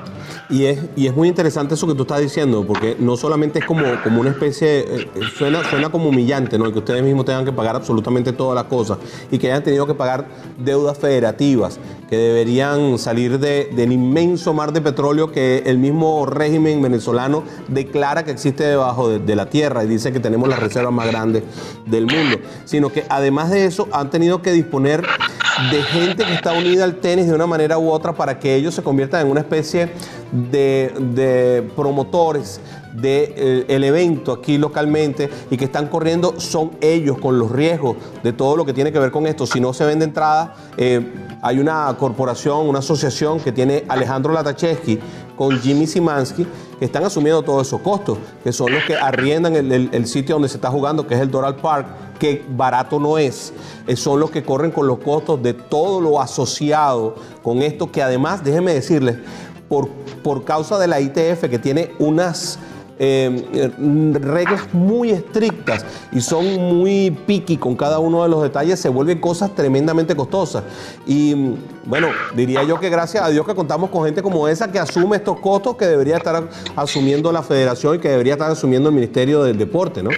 Y 0.50 0.66
es, 0.66 0.80
y 0.96 1.06
es 1.06 1.16
muy 1.16 1.28
interesante 1.28 1.76
eso 1.76 1.86
que 1.86 1.94
tú 1.94 2.02
estás 2.02 2.20
diciendo, 2.20 2.66
porque 2.66 2.96
no 2.98 3.18
solamente 3.18 3.60
es 3.60 3.66
como, 3.66 3.84
como 4.04 4.22
una 4.22 4.32
especie, 4.32 4.80
eh, 4.80 5.10
suena, 5.38 5.64
suena 5.64 5.90
como 5.90 6.10
humillante, 6.10 6.58
¿no? 6.58 6.72
Que 6.72 6.80
ustedes 6.80 7.04
mismos 7.04 7.26
tengan 7.26 7.46
que 7.46 7.52
pagar 7.52 7.76
absolutamente 7.76 8.34
todas 8.34 8.56
las 8.56 8.64
cosas 8.64 8.98
y 9.30 9.38
que 9.38 9.46
hayan 9.52 9.64
tenido 9.64 9.86
que 9.86 9.94
pagar 9.94 10.26
deudas 10.58 10.98
federativas 10.98 11.80
que 12.12 12.18
deberían 12.18 13.00
salir 13.00 13.40
de, 13.40 13.70
del 13.74 13.94
inmenso 13.94 14.54
mar 14.54 14.74
de 14.74 14.82
petróleo 14.82 15.32
que 15.32 15.64
el 15.66 15.78
mismo 15.78 16.26
régimen 16.26 16.82
venezolano 16.82 17.46
declara 17.70 18.26
que 18.26 18.32
existe 18.32 18.66
debajo 18.66 19.18
de, 19.18 19.34
la 19.34 19.50
tierra 19.50 19.86
y 19.86 19.88
dice 19.88 20.12
que 20.12 20.20
tenemos 20.20 20.50
las 20.50 20.60
reservas 20.60 20.92
más 20.92 21.08
grandes 21.08 21.44
del 21.86 22.08
mundo, 22.08 22.40
sino 22.66 22.92
que 22.92 23.06
además 23.08 23.50
de 23.50 23.64
eso 23.64 23.88
han 23.94 24.10
tenido 24.10 24.42
que 24.42 24.52
disponer 24.52 25.08
de 25.72 25.84
gente 25.84 26.26
que 26.26 26.34
está 26.34 26.52
unida 26.52 26.84
al 26.84 26.96
tenis 26.96 27.28
de 27.28 27.34
una 27.34 27.48
manera 27.48 27.78
u 27.78 27.90
otra 27.90 28.12
para 28.12 28.40
que 28.40 28.56
ellos 28.56 28.76
se 28.76 28.84
conviertan 28.84 29.22
en 29.22 29.32
una 29.32 29.40
especie 29.40 29.94
de, 30.34 31.72
promotores 31.78 32.60
del 32.92 33.02
de, 33.02 33.66
eh, 33.70 33.88
evento 33.88 34.34
aquí 34.34 34.58
localmente 34.58 35.30
y 35.50 35.56
que 35.56 35.64
están 35.64 35.88
corriendo 35.88 36.42
son 36.42 36.72
ellos 36.82 37.18
con 37.20 37.40
los 37.40 37.50
riesgos 37.52 37.96
de 38.22 38.34
todo 38.34 38.58
lo 38.58 38.66
que 38.66 38.74
tiene 38.74 38.92
que 38.92 39.00
ver 39.00 39.12
con 39.12 39.28
esto. 39.28 39.48
Si 39.48 39.62
no 39.62 39.72
se 39.74 39.86
vende 39.86 40.04
entrada, 40.04 40.56
eh, 40.76 41.02
hay 41.42 41.60
una 41.60 41.96
corporación, 41.98 42.68
una 42.68 42.80
asociación 42.80 43.40
que 43.40 43.52
tiene 43.52 43.84
Alejandro 43.88 44.32
Latacheski 44.32 45.00
con 45.36 45.60
Jimmy 45.60 45.88
Simansky 45.88 46.46
que 46.78 46.86
están 46.86 47.04
asumiendo 47.04 47.42
todos 47.42 47.68
esos 47.68 47.82
costos, 47.82 48.18
que 48.44 48.52
son 48.52 48.72
los 48.72 48.84
que 48.86 48.96
arriendan 48.96 49.56
el 49.56 50.08
sitio 50.08 50.36
donde 50.36 50.50
se 50.50 50.58
está 50.58 50.70
jugando, 50.70 51.06
que 51.06 51.14
es 51.14 51.22
el 51.22 51.30
Doral 51.30 51.56
Park, 51.58 51.86
que 52.18 52.46
barato 52.50 53.00
no 53.00 53.18
es. 53.18 53.54
Eh, 53.88 53.96
son 53.96 54.20
los 54.20 54.30
que 54.30 54.44
corren 54.44 54.70
con 54.70 54.86
los 54.86 55.00
costos 55.00 55.42
de 55.42 55.54
todo 55.54 56.00
lo 56.00 56.22
asociado 56.22 57.16
con 57.42 57.64
esto, 57.64 57.92
que 57.92 58.04
además, 58.04 58.44
déjenme 58.44 58.74
decirles, 58.74 59.18
por, 59.68 59.90
por 60.24 60.44
causa 60.44 60.78
de 60.78 60.88
la 60.88 61.00
ITF, 61.00 61.50
que 61.50 61.60
tiene 61.60 61.94
unas 61.98 62.60
eh, 63.04 63.72
reglas 64.14 64.72
muy 64.74 65.10
estrictas 65.10 65.84
y 66.12 66.22
son 66.22 66.46
muy 66.46 67.10
picky 67.10 67.58
con 67.58 67.76
cada 67.76 67.98
uno 67.98 68.22
de 68.22 68.30
los 68.30 68.44
detalles, 68.44 68.80
se 68.80 68.90
vuelven 68.90 69.20
cosas 69.20 69.56
tremendamente 69.56 70.16
costosas. 70.16 70.64
Y 71.08 71.56
bueno, 71.84 72.10
diría 72.36 72.62
yo 72.62 72.80
que 72.80 72.92
gracias 72.92 73.24
a 73.24 73.30
Dios 73.30 73.44
que 73.48 73.56
contamos 73.56 73.90
con 73.90 74.06
gente 74.06 74.22
como 74.22 74.48
esa 74.48 74.72
que 74.72 74.78
asume 74.78 75.16
estos 75.18 75.40
costos 75.40 75.78
que 75.78 75.86
debería 75.86 76.18
estar 76.18 76.44
asumiendo 76.76 77.32
la 77.32 77.42
federación 77.42 77.96
y 77.96 77.98
que 77.98 78.10
debería 78.10 78.34
estar 78.34 78.52
asumiendo 78.52 78.90
el 78.90 78.96
Ministerio 78.96 79.42
del 79.42 79.58
Deporte, 79.58 80.04
¿no? 80.04 80.12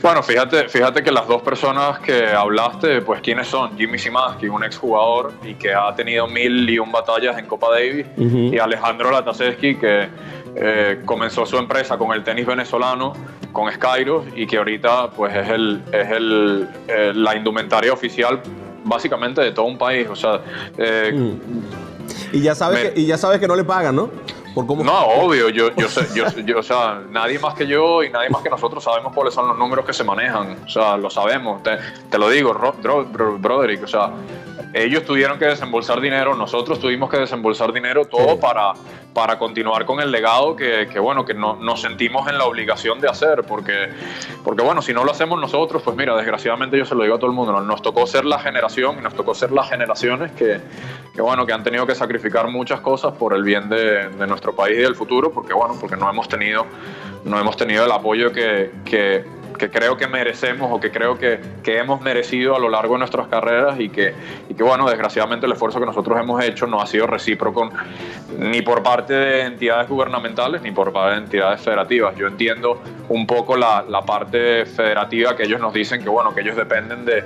Bueno, 0.00 0.22
fíjate, 0.22 0.70
fíjate 0.70 1.02
que 1.02 1.12
las 1.12 1.28
dos 1.28 1.42
personas 1.42 1.98
que 1.98 2.28
hablaste, 2.28 3.02
pues 3.02 3.20
quiénes 3.20 3.46
son, 3.46 3.76
Jimmy 3.76 3.98
Simansky, 3.98 4.48
un 4.48 4.64
exjugador 4.64 5.34
y 5.44 5.52
que 5.54 5.74
ha 5.74 5.94
tenido 5.94 6.26
mil 6.26 6.68
y 6.68 6.78
un 6.78 6.90
batallas 6.90 7.36
en 7.36 7.44
Copa 7.44 7.68
Davis, 7.70 8.06
uh 8.16 8.22
-huh. 8.22 8.54
y 8.54 8.58
Alejandro 8.58 9.10
Lataseski, 9.10 9.74
que 9.74 10.08
eh, 10.54 11.02
comenzó 11.04 11.46
su 11.46 11.56
empresa 11.56 11.96
con 11.96 12.12
el 12.12 12.24
tenis 12.24 12.46
venezolano, 12.46 13.12
con 13.52 13.72
Skyros, 13.72 14.26
y 14.34 14.46
que 14.46 14.58
ahorita 14.58 15.10
pues 15.10 15.34
es, 15.34 15.48
el, 15.48 15.82
es 15.92 16.10
el, 16.10 16.68
eh, 16.88 17.12
la 17.14 17.36
indumentaria 17.36 17.92
oficial 17.92 18.40
básicamente 18.84 19.40
de 19.40 19.52
todo 19.52 19.66
un 19.66 19.78
país. 19.78 20.08
O 20.08 20.16
sea, 20.16 20.40
eh, 20.76 21.12
mm. 21.12 22.36
y, 22.36 22.40
ya 22.42 22.54
sabes 22.54 22.84
me... 22.84 22.92
que, 22.92 23.00
y 23.00 23.06
ya 23.06 23.16
sabes 23.16 23.40
que 23.40 23.48
no 23.48 23.56
le 23.56 23.64
pagan, 23.64 23.96
¿no? 23.96 24.10
Por 24.54 24.66
cómo... 24.66 24.84
No, 24.84 25.06
obvio, 25.06 25.48
yo, 25.48 25.74
yo, 25.76 25.88
sé, 25.88 26.06
yo, 26.14 26.28
yo, 26.44 26.58
o 26.58 26.62
sea, 26.62 27.00
nadie 27.10 27.38
más 27.38 27.54
que 27.54 27.66
yo 27.66 28.02
y 28.02 28.10
nadie 28.10 28.28
más 28.28 28.42
que 28.42 28.50
nosotros 28.50 28.84
sabemos 28.84 29.14
cuáles 29.14 29.32
son 29.32 29.48
los 29.48 29.56
números 29.56 29.86
que 29.86 29.94
se 29.94 30.04
manejan, 30.04 30.58
o 30.66 30.68
sea, 30.68 30.98
lo 30.98 31.08
sabemos, 31.08 31.62
te, 31.62 31.78
te 32.10 32.18
lo 32.18 32.28
digo, 32.28 32.52
Ro, 32.52 32.74
Bro, 32.82 33.06
Bro, 33.06 33.38
Broderick, 33.38 33.84
o 33.84 33.86
sea, 33.86 34.10
ellos 34.74 35.04
tuvieron 35.04 35.38
que 35.38 35.46
desembolsar 35.46 36.00
dinero, 36.00 36.34
nosotros 36.34 36.80
tuvimos 36.80 37.10
que 37.10 37.18
desembolsar 37.18 37.72
dinero, 37.72 38.06
todo 38.06 38.34
sí. 38.34 38.38
para, 38.40 38.72
para 39.12 39.38
continuar 39.38 39.84
con 39.84 40.00
el 40.00 40.10
legado 40.10 40.56
que, 40.56 40.88
que 40.90 40.98
bueno, 40.98 41.24
que 41.24 41.34
no, 41.34 41.56
nos 41.56 41.82
sentimos 41.82 42.28
en 42.28 42.38
la 42.38 42.44
obligación 42.44 43.00
de 43.00 43.08
hacer, 43.08 43.44
porque, 43.44 43.90
porque 44.44 44.62
bueno, 44.62 44.80
si 44.80 44.94
no 44.94 45.04
lo 45.04 45.10
hacemos 45.10 45.40
nosotros, 45.40 45.82
pues 45.82 45.96
mira, 45.96 46.16
desgraciadamente 46.16 46.78
yo 46.78 46.84
se 46.84 46.94
lo 46.94 47.02
digo 47.02 47.16
a 47.16 47.18
todo 47.18 47.30
el 47.30 47.36
mundo, 47.36 47.60
nos 47.60 47.82
tocó 47.82 48.06
ser 48.06 48.24
la 48.24 48.38
generación 48.38 48.96
y 48.98 49.02
nos 49.02 49.14
tocó 49.14 49.34
ser 49.34 49.52
las 49.52 49.68
generaciones 49.68 50.32
que, 50.32 50.60
que 51.14 51.20
bueno, 51.20 51.44
que 51.44 51.52
han 51.52 51.62
tenido 51.62 51.86
que 51.86 51.94
sacrificar 51.94 52.48
muchas 52.48 52.80
cosas 52.80 53.12
por 53.14 53.34
el 53.34 53.42
bien 53.42 53.68
de, 53.68 54.08
de 54.08 54.26
nuestro 54.26 54.54
país 54.54 54.78
y 54.78 54.82
del 54.82 54.94
futuro, 54.94 55.30
porque 55.32 55.52
bueno, 55.52 55.76
porque 55.78 55.96
no 55.96 56.08
hemos 56.08 56.28
tenido, 56.28 56.66
no 57.24 57.38
hemos 57.38 57.56
tenido 57.56 57.84
el 57.84 57.92
apoyo 57.92 58.32
que, 58.32 58.70
que 58.84 59.41
que 59.62 59.70
creo 59.70 59.96
que 59.96 60.08
merecemos 60.08 60.72
o 60.72 60.80
que 60.80 60.90
creo 60.90 61.16
que, 61.16 61.38
que, 61.62 61.78
hemos 61.78 62.00
merecido 62.00 62.56
a 62.56 62.58
lo 62.58 62.68
largo 62.68 62.94
de 62.94 62.98
nuestras 62.98 63.28
carreras 63.28 63.78
y 63.78 63.90
que, 63.90 64.12
y 64.48 64.54
que, 64.54 64.62
bueno, 64.64 64.88
desgraciadamente 64.88 65.46
el 65.46 65.52
esfuerzo 65.52 65.78
que 65.78 65.86
nosotros 65.86 66.18
hemos 66.18 66.42
hecho 66.42 66.66
no 66.66 66.80
ha 66.80 66.86
sido 66.88 67.06
recíproco 67.06 67.70
ni 68.36 68.60
por 68.62 68.82
parte 68.82 69.14
de 69.14 69.42
entidades 69.42 69.88
gubernamentales 69.88 70.62
ni 70.62 70.72
por 70.72 70.92
parte 70.92 71.12
de 71.12 71.18
entidades 71.26 71.60
federativas. 71.60 72.16
Yo 72.16 72.26
entiendo 72.26 72.82
un 73.08 73.24
poco 73.24 73.56
la, 73.56 73.84
la 73.88 74.02
parte 74.02 74.66
federativa 74.66 75.36
que 75.36 75.44
ellos 75.44 75.60
nos 75.60 75.72
dicen 75.72 76.02
que, 76.02 76.08
bueno, 76.08 76.34
que 76.34 76.40
ellos 76.40 76.56
dependen 76.56 77.04
de, 77.04 77.22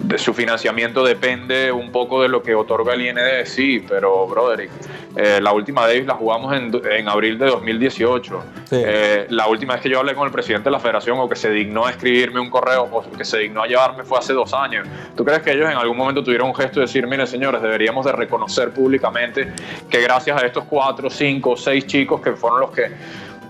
de 0.00 0.18
su 0.18 0.32
financiamiento 0.32 1.04
depende 1.04 1.70
un 1.70 1.92
poco 1.92 2.22
de 2.22 2.28
lo 2.28 2.42
que 2.42 2.54
otorga 2.54 2.94
el 2.94 3.06
IND, 3.06 3.18
sí, 3.44 3.84
pero, 3.86 4.26
Broderick, 4.26 4.70
eh, 5.16 5.40
la 5.42 5.52
última 5.52 5.86
Davis 5.86 6.06
la 6.06 6.14
jugamos 6.14 6.54
en, 6.56 6.72
en 6.90 7.08
abril 7.08 7.38
de 7.38 7.46
2018. 7.46 8.42
Sí. 8.64 8.76
Eh, 8.84 9.26
la 9.28 9.46
última 9.46 9.74
vez 9.74 9.82
que 9.82 9.90
yo 9.90 9.98
hablé 9.98 10.14
con 10.14 10.26
el 10.26 10.32
presidente 10.32 10.64
de 10.64 10.70
la 10.70 10.80
federación 10.80 11.18
o 11.18 11.28
que 11.28 11.36
se 11.36 11.50
dignó 11.50 11.86
a 11.86 11.90
escribirme 11.90 12.40
un 12.40 12.48
correo 12.48 12.88
o 12.90 13.10
que 13.10 13.24
se 13.24 13.38
dignó 13.38 13.62
a 13.62 13.66
llevarme 13.66 14.04
fue 14.04 14.18
hace 14.18 14.32
dos 14.32 14.54
años. 14.54 14.88
¿Tú 15.16 15.24
crees 15.24 15.42
que 15.42 15.52
ellos 15.52 15.68
en 15.68 15.76
algún 15.76 15.96
momento 15.96 16.24
tuvieron 16.24 16.48
un 16.48 16.54
gesto 16.54 16.80
de 16.80 16.86
decir, 16.86 17.06
mire, 17.06 17.26
señores, 17.26 17.60
deberíamos 17.60 18.06
de 18.06 18.12
reconocer 18.12 18.70
públicamente 18.70 19.52
que 19.90 20.00
gracias 20.00 20.42
a 20.42 20.46
estos 20.46 20.64
cuatro, 20.64 21.10
cinco, 21.10 21.56
seis 21.56 21.86
chicos 21.86 22.20
que 22.20 22.32
fueron 22.32 22.60
los 22.60 22.70
que 22.70 22.90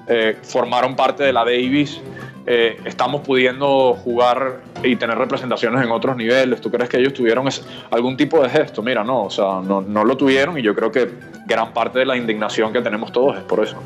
eh, 0.09 0.37
formaron 0.43 0.97
parte 0.97 1.23
de 1.23 1.33
la 1.33 1.45
Davis, 1.45 2.01
estamos 2.47 3.21
pudiendo 3.21 3.95
jugar 3.95 4.61
y 4.83 4.97
tener 4.97 5.17
representaciones 5.19 5.85
en 5.85 5.91
otros 5.91 6.17
niveles. 6.17 6.61
¿Tú 6.61 6.71
crees 6.71 6.89
que 6.89 6.99
ellos 6.99 7.13
tuvieron 7.13 7.47
ese, 7.49 7.63
algún 7.91 8.17
tipo 8.17 8.43
de 8.43 8.49
gesto? 8.49 8.83
Mira, 8.83 9.05
no, 9.05 9.25
o 9.25 9.31
sea, 9.31 9.61
no, 9.63 9.81
no, 9.81 10.05
lo 10.05 10.17
tuvieron 10.17 10.59
y 10.59 10.63
yo 10.63 10.75
creo 10.75 10.91
que 10.91 11.11
gran 11.47 11.73
parte 11.73 11.99
de 11.99 12.07
la 12.07 12.17
indignación 12.17 12.73
que 12.73 12.81
tenemos 12.81 13.13
todos 13.13 13.37
es 13.37 13.43
por 13.45 13.65
eso. 13.65 13.77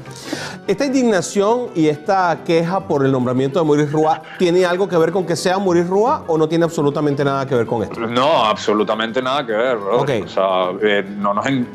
¿Esta 0.66 0.84
indignación 0.84 1.68
y 1.74 1.88
esta 1.88 2.38
queja 2.44 2.86
por 2.86 3.04
el 3.04 3.12
nombramiento 3.12 3.58
de 3.58 3.64
Maurice 3.64 3.90
Rua 3.90 4.22
tiene 4.38 4.64
algo 4.64 4.88
que 4.88 4.96
ver 4.96 5.12
con 5.12 5.26
que 5.26 5.36
sea 5.36 5.58
Maurice 5.58 5.88
Rua 5.88 6.24
o 6.26 6.38
no 6.38 6.48
tiene 6.48 6.64
absolutamente 6.64 7.24
nada 7.24 7.46
que 7.46 7.54
ver 7.54 7.66
con 7.66 7.82
esto? 7.82 8.00
No, 8.00 8.44
absolutamente 8.44 9.22
nada 9.22 9.44
que 9.46 9.52
ver. 9.52 9.76
Okay. 9.76 10.22
O 10.22 10.28
sea, 10.28 10.70
eh, 10.82 11.04
no 11.16 11.34
nos 11.34 11.46
en, 11.46 11.66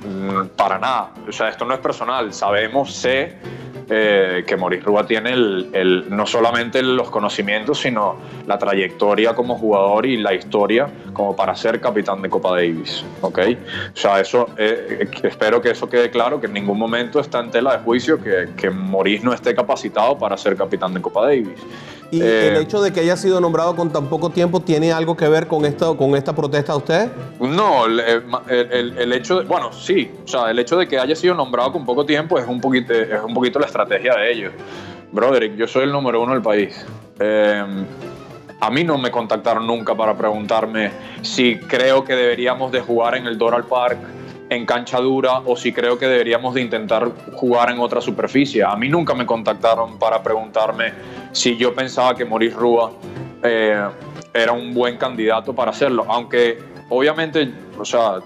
para 0.55 0.77
nada. 0.77 1.11
O 1.27 1.31
sea, 1.31 1.49
esto 1.49 1.65
no 1.65 1.73
es 1.73 1.79
personal. 1.79 2.33
Sabemos, 2.33 2.93
sé 2.93 3.37
eh, 3.89 4.43
que 4.45 4.55
Maurice 4.55 4.83
Rua 4.83 5.05
tiene 5.05 5.33
el, 5.33 5.69
el, 5.73 6.05
no 6.09 6.25
solamente 6.25 6.81
los 6.83 7.09
conocimientos, 7.09 7.79
sino 7.79 8.17
la 8.45 8.57
trayectoria 8.57 9.33
como 9.33 9.55
jugador 9.55 10.05
y 10.05 10.17
la 10.17 10.33
historia 10.33 10.87
como 11.13 11.35
para 11.35 11.55
ser 11.55 11.79
capitán 11.81 12.21
de 12.21 12.29
Copa 12.29 12.51
Davis. 12.51 13.03
¿ok? 13.21 13.39
O 13.93 13.97
sea, 13.97 14.19
eso, 14.19 14.47
eh, 14.57 15.09
espero 15.23 15.61
que 15.61 15.71
eso 15.71 15.89
quede 15.89 16.09
claro, 16.09 16.39
que 16.39 16.47
en 16.47 16.53
ningún 16.53 16.77
momento 16.77 17.19
está 17.19 17.39
en 17.39 17.51
tela 17.51 17.77
de 17.77 17.83
juicio 17.83 18.21
que, 18.21 18.49
que 18.55 18.69
Maurice 18.69 19.25
no 19.25 19.33
esté 19.33 19.55
capacitado 19.55 20.17
para 20.17 20.37
ser 20.37 20.55
capitán 20.55 20.93
de 20.93 21.01
Copa 21.01 21.23
Davis. 21.23 21.59
¿Y 22.11 22.21
eh, 22.21 22.49
el 22.49 22.57
hecho 22.57 22.81
de 22.81 22.91
que 22.91 23.01
haya 23.01 23.15
sido 23.15 23.39
nombrado 23.39 23.75
con 23.75 23.91
tan 23.91 24.07
poco 24.07 24.31
tiempo 24.31 24.59
tiene 24.59 24.91
algo 24.91 25.15
que 25.15 25.27
ver 25.27 25.47
con, 25.47 25.65
esto, 25.65 25.95
con 25.95 26.15
esta 26.15 26.33
protesta 26.33 26.73
de 26.73 26.77
ustedes? 26.77 27.09
No, 27.39 27.85
el, 27.85 27.99
el, 27.99 28.97
el, 28.97 29.13
hecho 29.13 29.39
de, 29.39 29.45
bueno, 29.45 29.71
sí, 29.71 30.11
o 30.25 30.27
sea, 30.27 30.49
el 30.49 30.57
hecho 30.57 30.77
de 30.77 30.87
que 30.87 30.97
haya 30.97 31.15
sido 31.15 31.35
nombrado 31.35 31.71
con 31.71 31.85
poco 31.85 32.05
tiempo 32.05 32.39
es 32.39 32.47
un 32.47 32.59
poquito, 32.59 32.93
es 32.93 33.21
un 33.23 33.33
poquito 33.33 33.59
la 33.59 33.67
estrategia 33.67 34.15
de 34.15 34.31
ellos. 34.31 34.53
Broderick, 35.11 35.55
yo 35.55 35.67
soy 35.67 35.83
el 35.83 35.91
número 35.91 36.21
uno 36.21 36.33
del 36.33 36.41
país. 36.41 36.85
Eh, 37.19 37.63
a 38.61 38.69
mí 38.69 38.83
no 38.83 38.97
me 38.97 39.11
contactaron 39.11 39.65
nunca 39.65 39.95
para 39.95 40.17
preguntarme 40.17 40.91
si 41.21 41.57
creo 41.57 42.03
que 42.03 42.13
deberíamos 42.13 42.71
de 42.71 42.81
jugar 42.81 43.15
en 43.15 43.25
el 43.25 43.37
Doral 43.37 43.65
Park 43.65 43.97
en 44.49 44.65
cancha 44.65 44.99
dura 44.99 45.41
o 45.45 45.55
si 45.55 45.71
creo 45.71 45.97
que 45.97 46.07
deberíamos 46.07 46.55
de 46.55 46.61
intentar 46.61 47.09
jugar 47.33 47.69
en 47.69 47.79
otra 47.79 48.01
superficie. 48.01 48.63
A 48.63 48.75
mí 48.75 48.89
nunca 48.89 49.13
me 49.13 49.25
contactaron 49.25 49.99
para 49.99 50.21
preguntarme 50.23 50.93
si 51.31 51.55
yo 51.55 51.73
pensaba 51.73 52.15
que 52.15 52.25
Maurice 52.25 52.55
Rúa 52.55 52.91
eh, 53.43 53.87
era 54.33 54.51
un 54.51 54.73
buen 54.73 54.97
candidato 54.97 55.53
para 55.53 55.71
hacerlo, 55.71 56.05
aunque 56.07 56.59
obviamente, 56.89 57.51
o 57.77 57.85
sea, 57.85 58.19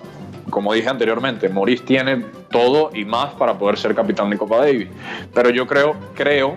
como 0.49 0.73
dije 0.73 0.89
anteriormente, 0.89 1.49
Maurice 1.49 1.83
tiene 1.83 2.23
todo 2.49 2.91
y 2.93 3.05
más 3.05 3.33
para 3.33 3.57
poder 3.57 3.77
ser 3.77 3.93
capitán 3.95 4.29
de 4.29 4.37
Copa 4.37 4.57
Davis, 4.57 4.87
pero 5.33 5.49
yo 5.49 5.67
creo, 5.67 5.95
creo 6.13 6.55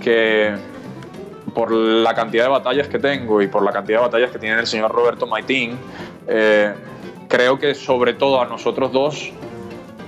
que 0.00 0.54
por 1.54 1.70
la 1.70 2.14
cantidad 2.14 2.44
de 2.44 2.50
batallas 2.50 2.88
que 2.88 2.98
tengo 2.98 3.40
y 3.40 3.48
por 3.48 3.62
la 3.62 3.72
cantidad 3.72 3.98
de 3.98 4.04
batallas 4.06 4.30
que 4.30 4.38
tiene 4.38 4.58
el 4.58 4.66
señor 4.66 4.90
Roberto 4.90 5.26
Maitín, 5.26 5.78
eh, 6.26 6.72
creo 7.34 7.58
que 7.58 7.74
sobre 7.74 8.14
todo 8.14 8.40
a 8.40 8.46
nosotros 8.46 8.92
dos 8.92 9.32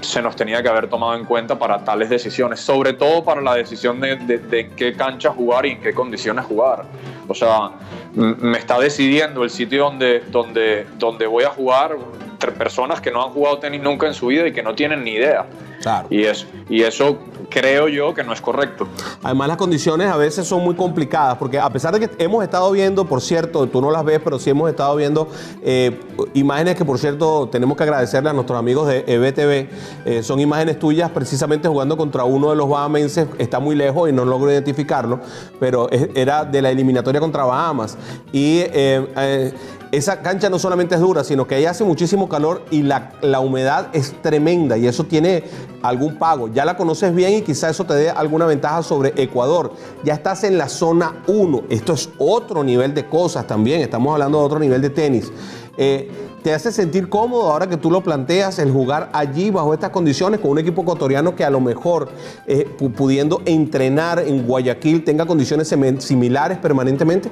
se 0.01 0.23
nos 0.23 0.37
tenía 0.37 0.63
que 0.63 0.69
haber 0.69 0.89
tomado 0.89 1.17
en 1.17 1.25
cuenta 1.25 1.59
para 1.59 1.83
tales 1.83 2.09
decisiones, 2.09 2.61
sobre 2.61 2.93
todo 2.93 3.25
para 3.25 3.41
la 3.41 3.57
decisión 3.57 4.01
de, 4.01 4.15
de, 4.15 4.39
de 4.39 4.69
qué 4.69 4.93
cancha 4.93 5.31
jugar 5.31 5.67
y 5.67 5.71
en 5.71 5.81
qué 5.81 5.93
condiciones 5.93 6.45
jugar. 6.45 6.85
O 7.27 7.35
sea, 7.35 7.73
me 8.15 8.59
está 8.59 8.79
decidiendo 8.79 9.43
el 9.43 9.51
sitio 9.51 9.87
donde, 9.87 10.21
donde, 10.31 10.87
donde 10.99 11.27
voy 11.27 11.43
a 11.43 11.51
jugar 11.51 11.97
entre 12.37 12.53
personas 12.53 13.01
que 13.01 13.11
no 13.11 13.25
han 13.25 13.31
jugado 13.31 13.59
tenis 13.59 13.81
nunca 13.81 14.07
en 14.07 14.13
su 14.13 14.27
vida 14.27 14.47
y 14.47 14.53
que 14.53 14.63
no 14.63 14.75
tienen 14.75 15.03
ni 15.03 15.13
idea. 15.13 15.47
Claro. 15.81 16.07
Y, 16.11 16.25
es, 16.25 16.47
y 16.69 16.83
eso 16.83 17.17
creo 17.49 17.89
yo 17.89 18.13
que 18.13 18.23
no 18.25 18.33
es 18.35 18.41
correcto. 18.43 18.87
Además, 19.23 19.49
las 19.49 19.57
condiciones 19.57 20.09
a 20.09 20.17
veces 20.17 20.47
son 20.47 20.63
muy 20.63 20.75
complicadas, 20.75 21.39
porque 21.39 21.59
a 21.59 21.71
pesar 21.71 21.99
de 21.99 22.07
que 22.07 22.23
hemos 22.23 22.45
estado 22.45 22.71
viendo, 22.73 23.07
por 23.07 23.23
cierto, 23.23 23.67
tú 23.69 23.81
no 23.81 23.91
las 23.91 24.05
ves, 24.05 24.21
pero 24.23 24.39
sí 24.39 24.51
hemos 24.51 24.69
estado 24.69 24.95
viendo 24.97 25.29
eh, 25.63 25.99
imágenes 26.35 26.75
que, 26.75 26.85
por 26.85 26.99
cierto, 26.99 27.49
tenemos 27.51 27.77
que 27.77 27.85
agradecerle 27.85 28.29
a 28.29 28.33
nuestros 28.35 28.59
amigos 28.59 28.89
de 28.89 29.05
EBTV. 29.07 29.69
Eh, 30.05 30.23
son 30.23 30.41
imágenes 30.41 30.79
tuyas 30.79 31.11
precisamente 31.11 31.69
jugando 31.69 31.97
contra 31.97 32.25
uno 32.25 32.51
de 32.51 32.57
los 32.57 32.69
bahamenses. 32.69 33.29
Está 33.39 33.61
muy 33.61 33.77
lejos 33.77 34.11
y 34.11 34.13
no 34.13 34.27
logro 34.27 34.51
identificarlo, 34.51 35.21
pero 35.59 35.89
era 35.91 36.45
de 36.45 36.61
la 36.61 36.71
eliminatoria 36.71 37.21
contra 37.21 37.45
Bahamas. 37.45 37.97
Y 38.33 38.61
eh, 38.67 39.55
esa 39.97 40.21
cancha 40.21 40.49
no 40.51 40.59
solamente 40.59 40.95
es 40.95 41.01
dura, 41.01 41.25
sino 41.25 41.47
que 41.47 41.55
ahí 41.55 41.65
hace 41.65 41.85
muchísimo 41.85 42.29
calor 42.29 42.63
y 42.71 42.83
la, 42.83 43.13
la 43.23 43.41
humedad 43.41 43.89
es 43.93 44.15
tremenda 44.23 44.77
y 44.77 44.87
eso 44.87 45.05
tiene 45.05 45.45
algún 45.83 46.17
pago. 46.17 46.49
Ya 46.49 46.65
la 46.65 46.77
conoces 46.77 47.15
bien 47.15 47.35
y 47.35 47.43
quizá 47.43 47.71
eso 47.71 47.85
te 47.85 47.95
dé 47.95 48.11
alguna 48.11 48.47
ventaja 48.47 48.83
sobre 48.83 49.13
Ecuador. 49.17 49.73
Ya 50.05 50.15
estás 50.15 50.45
en 50.45 50.59
la 50.59 50.69
zona 50.69 51.23
1. 51.27 51.65
Esto 51.71 51.93
es 51.95 52.11
otro 52.19 52.63
nivel 52.65 52.95
de 52.95 53.07
cosas 53.09 53.47
también. 53.47 53.81
Estamos 53.81 54.13
hablando 54.13 54.39
de 54.41 54.45
otro 54.45 54.59
nivel 54.59 54.83
de 54.83 54.91
tenis. 54.91 55.33
Eh, 55.79 56.11
¿Te 56.43 56.55
hace 56.55 56.71
sentir 56.71 57.09
cómodo 57.09 57.51
ahora 57.51 57.67
que 57.67 57.77
tú 57.77 57.91
lo 57.91 58.03
planteas 58.03 58.59
el 58.61 58.71
jugar 58.71 59.11
allí 59.13 59.51
bajo 59.51 59.75
estas 59.75 59.91
condiciones 59.91 60.39
con 60.41 60.53
un 60.53 60.59
equipo 60.59 60.83
ecuatoriano 60.83 61.35
que 61.35 61.45
a 61.45 61.51
lo 61.51 61.61
mejor 61.61 62.09
eh, 62.47 62.67
pu- 62.79 62.93
pudiendo 62.93 63.43
entrenar 63.47 64.21
en 64.21 64.47
Guayaquil 64.47 65.03
tenga 65.05 65.27
condiciones 65.27 65.69
similares 65.99 66.59
permanentemente? 66.59 67.31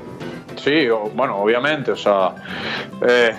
Sí, 0.57 0.89
o- 0.89 1.11
bueno, 1.15 1.37
obviamente, 1.39 1.91
o 1.93 1.97
sea, 1.97 2.35
eh, 3.07 3.35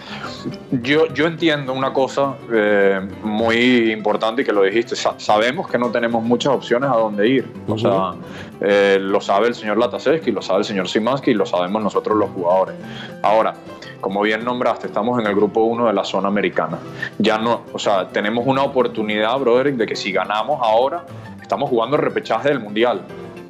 yo, 0.82 1.08
yo 1.14 1.28
entiendo 1.28 1.72
una 1.74 1.94
cosa 1.94 2.36
eh, 2.52 3.00
muy 3.24 3.92
importante 3.92 4.42
y 4.42 4.46
que 4.46 4.52
lo 4.52 4.64
dijiste, 4.64 4.96
sa- 4.96 5.16
sabemos 5.18 5.68
que 5.70 5.78
no 5.78 5.90
tenemos 5.92 6.24
muchas 6.24 6.54
opciones 6.54 6.90
a 6.90 6.96
dónde 6.96 7.28
ir, 7.28 7.52
o 7.68 7.78
sea, 7.78 8.14
eh, 8.62 8.98
lo 9.00 9.22
sabe 9.22 9.48
el 9.48 9.56
señor 9.56 9.78
Lataseski, 9.78 10.32
lo 10.32 10.42
sabe 10.42 10.60
el 10.60 10.66
señor 10.66 10.88
Simansky 10.90 11.32
y 11.32 11.34
lo 11.36 11.46
sabemos 11.46 11.82
nosotros 11.82 12.18
los 12.18 12.30
jugadores. 12.32 12.76
Ahora, 13.24 13.54
como 14.02 14.22
bien 14.22 14.44
nombraste, 14.44 14.88
estamos 14.88 15.20
en 15.20 15.26
el 15.26 15.34
grupo 15.36 15.62
1 15.64 15.88
de 15.88 15.94
la 15.94 16.04
zona 16.04 16.28
americana. 16.28 16.78
Ya 17.18 17.38
no, 17.38 17.62
o 17.74 17.80
sea, 17.80 18.08
tenemos 18.10 18.46
una 18.46 18.64
oportunidad, 18.64 19.38
Broderick, 19.40 19.76
de 19.78 19.86
que 19.88 19.96
si 19.96 20.12
ganamos 20.12 20.60
ahora, 20.62 21.06
estamos 21.42 21.70
jugando 21.70 21.96
el 21.96 22.02
repechaje 22.04 22.50
del 22.50 22.60
Mundial. 22.60 23.02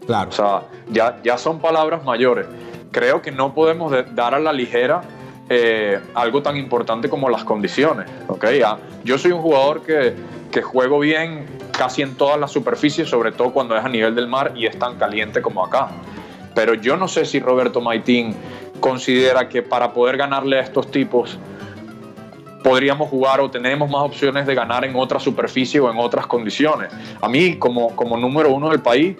Claro. 0.05 0.29
O 0.29 0.31
sea, 0.31 0.62
ya, 0.91 1.17
ya 1.24 1.35
son 1.38 1.59
palabras 1.59 2.03
mayores. 2.05 2.45
Creo 2.95 3.21
que 3.21 3.29
no 3.29 3.53
podemos 3.53 3.91
de- 3.91 4.03
dar 4.03 4.33
a 4.33 4.39
la 4.39 4.53
ligera 4.53 5.01
eh, 5.49 5.99
algo 6.13 6.41
tan 6.41 6.55
importante 6.55 7.09
como 7.09 7.27
las 7.29 7.43
condiciones. 7.43 8.07
¿ok? 8.29 8.45
Ya, 8.57 8.77
yo 9.03 9.17
soy 9.17 9.33
un 9.33 9.41
jugador 9.41 9.81
que, 9.83 10.15
que 10.49 10.61
juego 10.61 10.99
bien 10.99 11.45
casi 11.77 12.03
en 12.03 12.15
todas 12.15 12.39
las 12.39 12.51
superficies, 12.51 13.09
sobre 13.09 13.33
todo 13.33 13.51
cuando 13.51 13.75
es 13.75 13.83
a 13.83 13.89
nivel 13.89 14.15
del 14.15 14.27
mar 14.29 14.53
y 14.55 14.65
es 14.65 14.79
tan 14.79 14.95
caliente 14.95 15.41
como 15.41 15.65
acá. 15.65 15.89
Pero 16.55 16.73
yo 16.73 16.95
no 16.95 17.09
sé 17.09 17.25
si 17.25 17.41
Roberto 17.41 17.81
Maitín 17.81 18.33
considera 18.79 19.49
que 19.49 19.61
para 19.61 19.91
poder 19.91 20.15
ganarle 20.15 20.57
a 20.57 20.61
estos 20.61 20.89
tipos 20.89 21.37
podríamos 22.65 23.10
jugar 23.10 23.39
o 23.41 23.51
tenemos 23.51 23.88
más 23.88 24.01
opciones 24.01 24.48
de 24.48 24.55
ganar 24.55 24.84
en 24.86 24.95
otra 24.95 25.19
superficie 25.19 25.79
o 25.79 25.91
en 25.91 26.00
otras 26.00 26.25
condiciones. 26.25 26.89
A 27.22 27.29
mí, 27.29 27.57
como, 27.57 27.95
como 27.95 28.17
número 28.17 28.51
uno 28.51 28.72
del 28.72 28.79
país, 28.79 29.15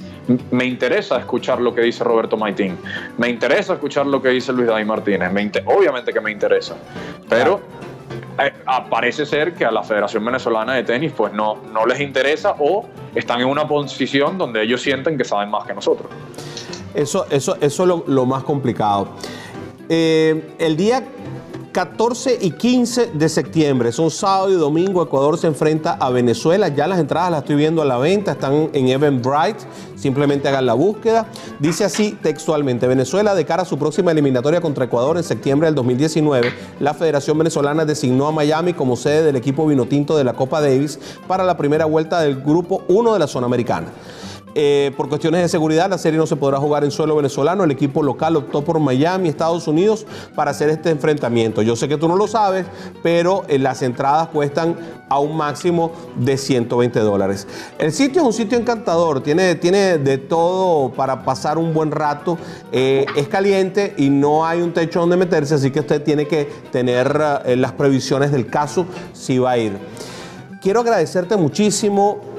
me 0.50 0.66
interesa 0.66 1.20
escuchar 1.20 1.62
lo 1.62 1.76
que 1.76 1.82
dice 1.82 2.04
Roberto 2.04 2.38
Maitín. 2.38 2.76
Me 3.20 3.30
interesa 3.30 3.74
escuchar 3.74 4.08
lo 4.08 4.20
que 4.20 4.30
dice 4.30 4.52
Luis 4.52 4.68
David 4.68 4.88
Martínez. 4.88 5.32
Me 5.32 5.52
obviamente 5.66 6.12
que 6.12 6.20
me 6.22 6.32
interesa. 6.32 6.76
Pero 7.30 7.62
eh, 8.40 8.52
parece 8.90 9.28
ser 9.28 9.54
que 9.54 9.64
a 9.64 9.70
la 9.70 9.84
Federación 9.84 10.26
Venezolana 10.26 10.74
de 10.74 10.82
Tenis 10.82 11.12
pues 11.16 11.32
no, 11.32 11.58
no 11.72 11.86
les 11.86 12.00
interesa 12.00 12.56
o 12.58 12.88
están 13.14 13.42
en 13.42 13.48
una 13.48 13.68
posición 13.68 14.40
donde 14.40 14.64
ellos 14.64 14.82
sienten 14.82 15.20
que 15.20 15.24
saben 15.24 15.52
más 15.52 15.68
que 15.68 15.76
nosotros. 15.76 16.10
Eso, 16.96 17.28
eso, 17.30 17.58
eso 17.62 17.84
es 17.84 17.88
lo, 17.88 18.06
lo 18.08 18.26
más 18.26 18.44
complicado. 18.44 19.10
Eh, 19.88 20.56
el 20.58 20.76
día 20.76 21.04
14 21.76 22.38
y 22.40 22.52
15 22.52 23.08
de 23.16 23.28
septiembre, 23.28 23.92
son 23.92 24.10
sábado 24.10 24.50
y 24.50 24.54
domingo, 24.54 25.04
Ecuador 25.04 25.38
se 25.38 25.48
enfrenta 25.48 25.92
a 25.92 26.10
Venezuela. 26.10 26.70
Ya 26.70 26.88
las 26.88 27.00
entradas 27.00 27.30
las 27.32 27.42
estoy 27.42 27.58
viendo 27.58 27.82
a 27.82 27.86
la 27.86 27.98
venta, 27.98 28.32
están 28.32 28.70
en 28.72 28.88
Eventbrite. 28.88 29.66
Simplemente 29.98 30.48
hagan 30.48 30.68
la 30.68 30.74
búsqueda. 30.74 31.28
Dice 31.60 31.84
así 31.84 32.18
textualmente: 32.22 32.88
Venezuela, 32.88 33.36
de 33.36 33.44
cara 33.44 33.64
a 33.64 33.66
su 33.66 33.78
próxima 33.78 34.14
eliminatoria 34.14 34.62
contra 34.62 34.86
Ecuador 34.86 35.18
en 35.18 35.26
septiembre 35.26 35.68
del 35.68 35.76
2019, 35.76 36.54
la 36.80 36.94
Federación 36.94 37.38
Venezolana 37.38 37.84
designó 37.84 38.28
a 38.28 38.32
Miami 38.32 38.72
como 38.72 38.96
sede 38.96 39.24
del 39.24 39.36
equipo 39.36 39.68
vinotinto 39.68 40.16
de 40.16 40.24
la 40.24 40.32
Copa 40.32 40.62
Davis 40.62 40.98
para 41.28 41.44
la 41.44 41.58
primera 41.58 41.84
vuelta 41.84 42.22
del 42.22 42.42
grupo 42.42 42.84
1 42.88 43.12
de 43.12 43.20
la 43.20 43.28
zona 43.28 43.48
americana. 43.48 43.88
Eh, 44.58 44.94
por 44.96 45.10
cuestiones 45.10 45.42
de 45.42 45.50
seguridad, 45.50 45.90
la 45.90 45.98
serie 45.98 46.18
no 46.18 46.26
se 46.26 46.38
podrá 46.38 46.60
jugar 46.60 46.86
en 46.86 46.92
suelo 46.92 47.18
venezolano. 47.18 47.66
El 47.66 47.72
equipo 47.72 48.02
local 48.02 48.38
optó 48.38 48.64
por 48.64 48.80
Miami, 48.80 49.28
Estados 49.28 49.68
Unidos, 49.68 50.08
para 50.34 50.52
hacer 50.52 50.70
este 50.70 50.92
enfrentamiento. 50.92 51.62
Yo 51.62 51.76
sé 51.76 51.90
que 51.90 51.98
tú 51.98 52.08
no 52.08 52.16
lo 52.16 52.26
sabes, 52.26 52.66
pero 53.04 53.44
eh, 53.50 53.60
las 53.60 53.82
entradas 53.82 54.30
cuestan 54.30 54.78
a 55.10 55.20
un 55.20 55.36
máximo 55.36 55.92
de 56.16 56.38
120 56.38 57.02
dólares. 57.02 57.48
El 57.78 57.92
sitio 57.92 58.22
es 58.22 58.28
un 58.28 58.34
sitio 58.34 58.58
encantador, 58.58 59.22
tiene, 59.22 59.56
tiene 59.56 59.98
de 59.98 60.18
todo 60.20 60.90
para 60.94 61.26
pasar 61.26 61.58
un 61.58 61.74
buen 61.74 61.92
rato. 61.92 62.38
Eh, 62.72 63.06
es 63.18 63.28
caliente 63.28 63.94
y 63.98 64.10
no 64.10 64.46
hay 64.46 64.62
un 64.62 64.72
techo 64.72 65.02
donde 65.02 65.18
meterse, 65.18 65.56
así 65.56 65.70
que 65.70 65.82
usted 65.82 66.02
tiene 66.02 66.30
que 66.30 66.46
tener 66.72 67.20
las 67.58 67.74
previsiones 67.74 68.32
del 68.32 68.48
caso 68.48 68.86
si 69.12 69.38
va 69.38 69.52
a 69.52 69.58
ir. 69.58 69.78
Quiero 70.62 70.80
agradecerte 70.80 71.36
muchísimo 71.36 72.35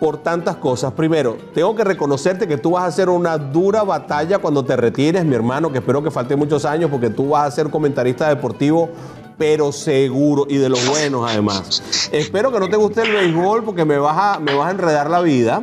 por 0.00 0.18
tantas 0.18 0.56
cosas. 0.56 0.92
Primero, 0.92 1.36
tengo 1.54 1.74
que 1.74 1.84
reconocerte 1.84 2.46
que 2.46 2.56
tú 2.56 2.72
vas 2.72 2.84
a 2.84 2.86
hacer 2.86 3.08
una 3.08 3.38
dura 3.38 3.82
batalla 3.82 4.38
cuando 4.38 4.64
te 4.64 4.76
retires, 4.76 5.24
mi 5.24 5.34
hermano, 5.34 5.72
que 5.72 5.78
espero 5.78 6.02
que 6.02 6.10
falte 6.10 6.36
muchos 6.36 6.64
años 6.64 6.90
porque 6.90 7.10
tú 7.10 7.30
vas 7.30 7.48
a 7.48 7.50
ser 7.50 7.70
comentarista 7.70 8.28
deportivo, 8.28 8.90
pero 9.38 9.72
seguro 9.72 10.46
y 10.48 10.56
de 10.56 10.68
los 10.68 10.86
buenos 10.88 11.28
además. 11.30 11.82
Espero 12.12 12.52
que 12.52 12.60
no 12.60 12.68
te 12.68 12.76
guste 12.76 13.02
el 13.02 13.12
béisbol 13.12 13.64
porque 13.64 13.84
me 13.84 13.98
vas 13.98 14.36
a, 14.36 14.40
me 14.40 14.54
vas 14.54 14.68
a 14.68 14.70
enredar 14.72 15.10
la 15.10 15.20
vida 15.20 15.62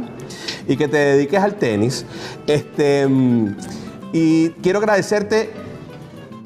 y 0.67 0.77
que 0.77 0.87
te 0.87 0.97
dediques 0.97 1.41
al 1.41 1.55
tenis. 1.55 2.05
Este, 2.47 3.07
mm, 3.07 3.55
y 4.13 4.49
quiero 4.61 4.79
agradecerte 4.79 5.51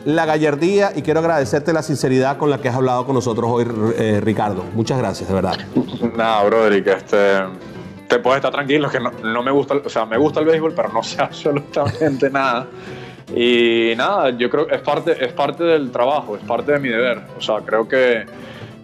la 0.06 0.26
gallardía 0.26 0.92
y 0.96 1.02
quiero 1.02 1.20
agradecerte 1.20 1.74
la 1.74 1.82
sinceridad 1.82 2.38
con 2.38 2.52
la 2.52 2.60
que 2.60 2.70
has 2.70 2.76
hablado 2.76 3.06
con 3.06 3.16
nosotros 3.16 3.50
hoy, 3.50 3.66
eh, 3.98 4.22
Ricardo. 4.24 4.64
Muchas 4.76 5.00
gracias, 5.00 5.28
de 5.28 5.36
verdad. 5.36 5.58
Nada, 6.16 6.44
Broderick, 6.44 6.88
este, 6.88 7.40
te 8.08 8.20
puedes 8.20 8.38
estar 8.38 8.52
tranquilo 8.52 8.90
que 8.90 9.00
no, 9.00 9.12
no 9.12 9.44
me 9.44 9.52
gusta, 9.52 9.76
o 9.76 9.90
sea, 9.90 10.06
me 10.06 10.18
gusta 10.18 10.40
el 10.40 10.46
béisbol, 10.46 10.74
pero 10.74 10.90
no 10.90 11.04
sé 11.04 11.22
absolutamente 11.22 12.30
nada. 12.30 12.68
Y 13.34 13.94
nada, 13.98 14.30
yo 14.32 14.50
creo 14.50 14.68
que 14.68 14.76
es 14.76 14.82
parte, 14.82 15.26
es 15.26 15.34
parte 15.34 15.64
del 15.64 15.92
trabajo, 15.92 16.36
es 16.36 16.44
parte 16.44 16.74
de 16.74 16.80
mi 16.80 16.90
deber. 16.90 17.22
O 17.38 17.42
sea, 17.42 17.58
creo 17.66 17.88
que 17.88 18.26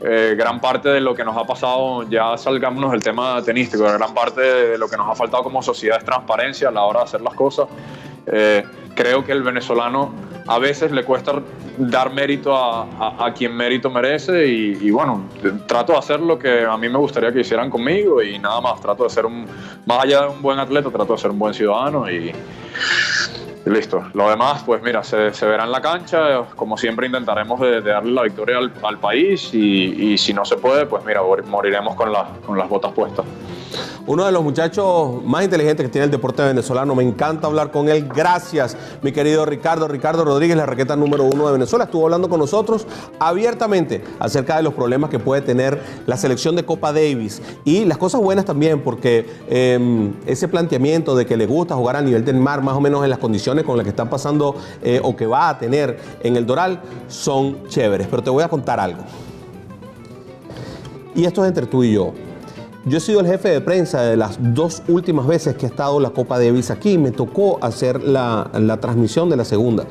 eh, 0.03 0.36
gran 0.36 0.60
parte 0.60 0.89
de 0.89 0.99
lo 0.99 1.13
que 1.13 1.23
nos 1.23 1.38
ha 1.38 1.45
pasado, 1.45 2.10
ya 2.10 2.36
salgámonos 2.38 2.91
del 2.91 3.03
tema 3.03 3.41
tenístico, 3.43 3.84
gran 3.84 4.13
parte 4.13 4.41
de 4.41 4.77
lo 4.77 4.88
que 4.89 4.97
nos 4.97 5.07
ha 5.07 5.15
faltado 5.15 5.43
como 5.43 5.62
sociedad 5.62 5.99
es 5.99 6.05
transparencia 6.05 6.69
a 6.69 6.71
la 6.71 6.84
hora 6.84 7.01
de 7.01 7.05
hacer 7.05 7.21
las 7.21 7.36
cosas. 7.36 7.67
Eh, 8.25 8.63
creo 8.95 9.23
que 9.23 9.31
el 9.31 9.43
venezolano 9.43 10.13
a 10.47 10.60
veces 10.60 10.91
le 10.91 11.04
cuesta 11.04 11.41
dar 11.77 12.12
mérito 12.13 12.56
a, 12.56 13.32
quien 13.36 13.56
mérito 13.56 13.89
merece 13.89 14.47
y, 14.47 14.91
bueno, 14.91 15.25
trato 15.67 15.93
de 15.93 15.99
hacer 15.99 16.19
lo 16.19 16.38
que 16.38 16.65
a 16.65 16.77
mí 16.77 16.89
me 16.89 16.97
gustaría 16.97 17.32
que 17.32 17.41
hicieran 17.41 17.69
conmigo 17.69 18.21
y 18.21 18.38
nada 18.39 18.62
más, 18.62 18.82
trato 18.82 19.04
de 19.04 19.10
ser 19.10 19.25
un, 19.25 19.45
más 19.86 20.04
allá 20.04 20.21
de 20.21 20.27
un 20.30 20.41
buen 20.41 20.60
atleta, 20.60 20.89
trato 20.89 21.13
de 21.13 21.19
ser 21.19 21.32
un 21.32 21.39
buen 21.39 21.54
ciudadano 21.54 22.10
y, 22.10 22.32
listo. 23.65 24.04
Lo 24.13 24.30
demás, 24.30 24.63
pues 24.65 24.82
mira, 24.82 25.04
se, 25.04 25.30
verá 25.45 25.63
en 25.65 25.71
la 25.71 25.82
cancha. 25.82 26.43
Como 26.56 26.77
siempre, 26.77 27.08
intentaremos 27.08 27.60
de, 27.60 27.82
de 27.82 27.91
darle 27.91 28.12
la 28.12 28.23
victoria 28.23 28.58
al, 28.58 28.97
país 28.99 29.54
y, 29.54 30.17
si 30.17 30.34
no 30.34 30.45
se 30.45 30.58
puede, 30.58 30.86
pues 30.86 31.04
mira, 31.06 31.21
mor- 31.21 31.45
moriremos 31.45 31.95
con, 31.95 32.12
las 32.12 32.27
con 32.45 32.58
las 32.58 32.67
botas 32.67 32.91
puestas. 32.91 33.25
Uno 34.07 34.25
de 34.25 34.31
los 34.31 34.43
muchachos 34.43 35.23
más 35.23 35.43
inteligentes 35.43 35.85
que 35.85 35.91
tiene 35.91 36.05
el 36.05 36.11
deporte 36.11 36.41
venezolano. 36.41 36.95
Me 36.95 37.03
encanta 37.03 37.47
hablar 37.47 37.71
con 37.71 37.87
él. 37.87 38.07
Gracias, 38.07 38.75
mi 39.01 39.11
querido 39.11 39.45
Ricardo. 39.45 39.87
Ricardo 39.87 40.25
Rodríguez, 40.25 40.57
la 40.57 40.65
raqueta 40.65 40.95
número 40.95 41.23
uno 41.23 41.45
de 41.45 41.53
Venezuela, 41.53 41.85
estuvo 41.85 42.05
hablando 42.05 42.27
con 42.27 42.39
nosotros 42.39 42.87
abiertamente 43.19 44.03
acerca 44.19 44.57
de 44.57 44.63
los 44.63 44.73
problemas 44.73 45.09
que 45.09 45.19
puede 45.19 45.41
tener 45.41 45.81
la 46.07 46.17
selección 46.17 46.55
de 46.55 46.65
Copa 46.65 46.91
Davis 46.91 47.41
y 47.63 47.85
las 47.85 47.97
cosas 47.97 48.21
buenas 48.21 48.45
también, 48.45 48.81
porque 48.81 49.29
eh, 49.47 50.11
ese 50.25 50.47
planteamiento 50.47 51.15
de 51.15 51.25
que 51.25 51.37
le 51.37 51.45
gusta 51.45 51.75
jugar 51.75 51.95
a 51.95 52.01
nivel 52.01 52.25
del 52.25 52.37
mar, 52.37 52.61
más 52.61 52.75
o 52.75 52.81
menos 52.81 53.03
en 53.03 53.09
las 53.09 53.19
condiciones 53.19 53.65
con 53.65 53.77
las 53.77 53.83
que 53.83 53.91
están 53.91 54.09
pasando 54.09 54.55
eh, 54.81 54.99
o 55.03 55.15
que 55.15 55.27
va 55.27 55.49
a 55.49 55.59
tener 55.59 55.99
en 56.23 56.35
el 56.35 56.45
Doral, 56.45 56.81
son 57.07 57.67
chéveres. 57.67 58.07
Pero 58.07 58.23
te 58.23 58.29
voy 58.29 58.43
a 58.43 58.47
contar 58.47 58.79
algo. 58.79 59.03
Y 61.13 61.25
esto 61.25 61.43
es 61.43 61.49
entre 61.49 61.65
tú 61.65 61.83
y 61.83 61.93
yo. 61.93 62.13
Yo 62.84 62.98
he 62.98 63.02
sido 63.02 63.20
el 63.20 63.28
jefe 63.28 63.50
de 63.50 63.62
prensa 63.62 64.02
de 64.02 64.17
las 64.17 64.39
dos 64.39 64.82
últimas 64.88 65.28
veces 65.28 65.56
que 65.56 65.67
ha 65.67 65.70
estado 65.70 66.00
la 66.00 66.10
Copa 66.10 66.39
Davis 66.39 66.72
aquí. 66.72 66.98
Me 66.98 67.12
tocó 67.12 67.60
hacer 67.62 68.02
la, 68.02 68.50
transmisión 68.82 69.30
de 69.30 69.38
la 69.38 69.46
segunda. 69.46 69.86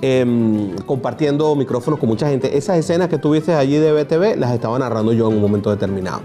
Em, 0.00 0.74
compartiendo 0.86 1.54
micrófonos 1.54 2.00
con 2.00 2.08
mucha 2.08 2.30
gente. 2.30 2.56
Esas 2.56 2.78
escenas 2.78 3.08
que 3.08 3.18
tuviste 3.18 3.52
allí 3.52 3.76
de 3.76 3.92
BTV 3.92 4.38
las 4.38 4.54
estaba 4.54 4.78
narrando 4.78 5.12
yo 5.12 5.28
en 5.28 5.36
un 5.36 5.42
momento 5.42 5.70
determinado. 5.70 6.22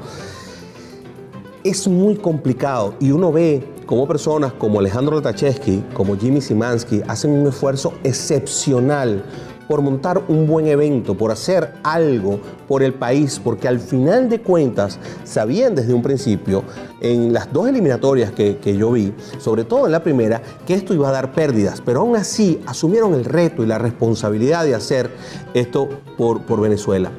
Es 1.66 1.86
muy 1.86 2.16
complicado 2.16 2.94
y 3.02 3.12
uno 3.12 3.34
ve 3.34 3.68
cómo 3.86 4.08
personas 4.08 4.54
como 4.54 4.80
Alejandro 4.80 5.18
Latacheski, 5.18 5.84
como 5.94 6.16
Jimmy 6.16 6.40
Simansky, 6.40 7.02
hacen 7.10 7.32
un 7.32 7.48
esfuerzo 7.48 7.94
excepcional 8.06 9.26
por 9.68 9.82
montar 9.82 10.22
un 10.28 10.48
buen 10.48 10.68
evento, 10.68 11.16
por 11.16 11.32
hacer 11.32 11.74
algo 11.84 12.40
por 12.68 12.84
el 12.84 12.94
país, 12.94 13.40
porque 13.44 13.68
al 13.68 13.80
final 13.80 14.30
de 14.30 14.42
cuentas 14.42 15.00
sabían 15.24 15.76
desde 15.76 15.94
un 15.94 16.02
principio, 16.02 16.64
en 17.02 17.34
las 17.34 17.52
dos 17.52 17.68
eliminatorias 17.68 18.32
que, 18.32 18.58
que, 18.58 18.78
yo 18.78 18.92
vi, 18.92 19.14
sobre 19.38 19.64
todo 19.64 19.86
en 19.86 19.92
la 19.92 20.04
primera, 20.04 20.42
que 20.66 20.74
esto 20.74 20.94
iba 20.94 21.10
a 21.10 21.12
dar 21.12 21.34
pérdidas, 21.34 21.82
pero 21.82 22.02
aún 22.02 22.16
así 22.16 22.60
asumieron 22.66 23.14
el 23.14 23.26
reto 23.26 23.64
y 23.64 23.68
la 23.68 23.78
responsabilidad 23.78 24.64
de 24.66 24.76
hacer 24.76 25.12
esto 25.54 25.90
por, 26.18 26.42
por 26.42 26.62
Venezuela. 26.62 27.12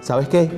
¿Sabes 0.00 0.28
qué? 0.28 0.50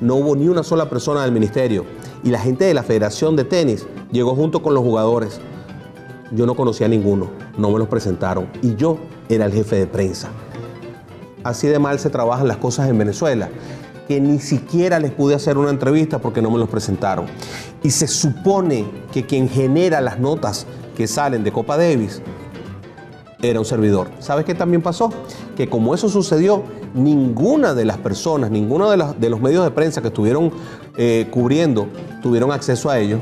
No 0.00 0.16
hubo 0.16 0.36
ni 0.36 0.48
una 0.48 0.62
sola 0.62 0.88
persona 0.88 1.22
del 1.22 1.32
ministerio 1.32 1.84
y 2.22 2.30
la 2.30 2.38
gente 2.38 2.64
de 2.64 2.74
la 2.74 2.82
Federación 2.82 3.36
de 3.36 3.44
Tenis 3.44 3.86
llegó 4.10 4.34
junto 4.34 4.62
con 4.62 4.74
los 4.74 4.82
jugadores. 4.82 5.40
Yo 6.32 6.44
no 6.46 6.54
conocía 6.54 6.86
a 6.86 6.90
ninguno, 6.90 7.30
no 7.56 7.70
me 7.70 7.78
los 7.78 7.88
presentaron 7.88 8.48
y 8.62 8.74
yo 8.74 8.98
era 9.28 9.46
el 9.46 9.52
jefe 9.52 9.76
de 9.76 9.86
prensa 9.86 10.30
así 11.48 11.68
de 11.68 11.78
mal 11.78 11.98
se 11.98 12.10
trabajan 12.10 12.48
las 12.48 12.56
cosas 12.56 12.88
en 12.88 12.98
Venezuela, 12.98 13.48
que 14.08 14.20
ni 14.20 14.38
siquiera 14.38 14.98
les 14.98 15.10
pude 15.10 15.34
hacer 15.34 15.58
una 15.58 15.70
entrevista 15.70 16.18
porque 16.18 16.42
no 16.42 16.50
me 16.50 16.58
los 16.58 16.68
presentaron. 16.68 17.26
Y 17.82 17.90
se 17.90 18.06
supone 18.06 18.86
que 19.12 19.26
quien 19.26 19.48
genera 19.48 20.00
las 20.00 20.18
notas 20.18 20.66
que 20.96 21.06
salen 21.06 21.44
de 21.44 21.52
Copa 21.52 21.76
Davis 21.76 22.22
era 23.42 23.58
un 23.58 23.64
servidor. 23.64 24.08
¿Sabes 24.18 24.44
qué 24.44 24.54
también 24.54 24.82
pasó? 24.82 25.12
Que 25.56 25.68
como 25.68 25.94
eso 25.94 26.08
sucedió, 26.08 26.62
ninguna 26.94 27.74
de 27.74 27.84
las 27.84 27.98
personas, 27.98 28.50
ninguno 28.50 28.90
de 28.90 28.96
los, 28.96 29.40
medios 29.40 29.64
de 29.64 29.70
prensa 29.70 30.00
que 30.00 30.08
estuvieron 30.08 30.50
eh, 30.96 31.28
cubriendo 31.30 31.86
tuvieron 32.22 32.50
acceso 32.50 32.88
a 32.90 32.98
ellos 32.98 33.20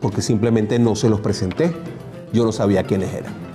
porque 0.00 0.22
simplemente 0.22 0.78
no 0.78 0.96
se 0.96 1.08
los 1.08 1.20
presenté. 1.20 1.74
Yo 2.32 2.44
no 2.44 2.52
sabía 2.52 2.82
quiénes 2.84 3.12
eran. 3.14 3.45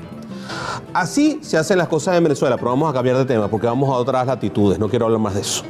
Así 0.93 1.39
se 1.41 1.57
hacen 1.57 1.77
las 1.77 1.87
cosas 1.87 2.17
en 2.17 2.23
Venezuela, 2.23 2.57
pero 2.57 2.71
vamos 2.71 2.89
a 2.89 2.93
cambiar 2.93 3.17
de 3.17 3.25
tema 3.25 3.47
porque 3.47 3.65
vamos 3.65 3.89
a 3.89 3.93
otras 3.93 4.27
latitudes, 4.27 4.77
no 4.77 4.89
quiero 4.89 5.05
hablar 5.05 5.21
más 5.21 5.35
de 5.35 5.41
eso. 5.41 5.63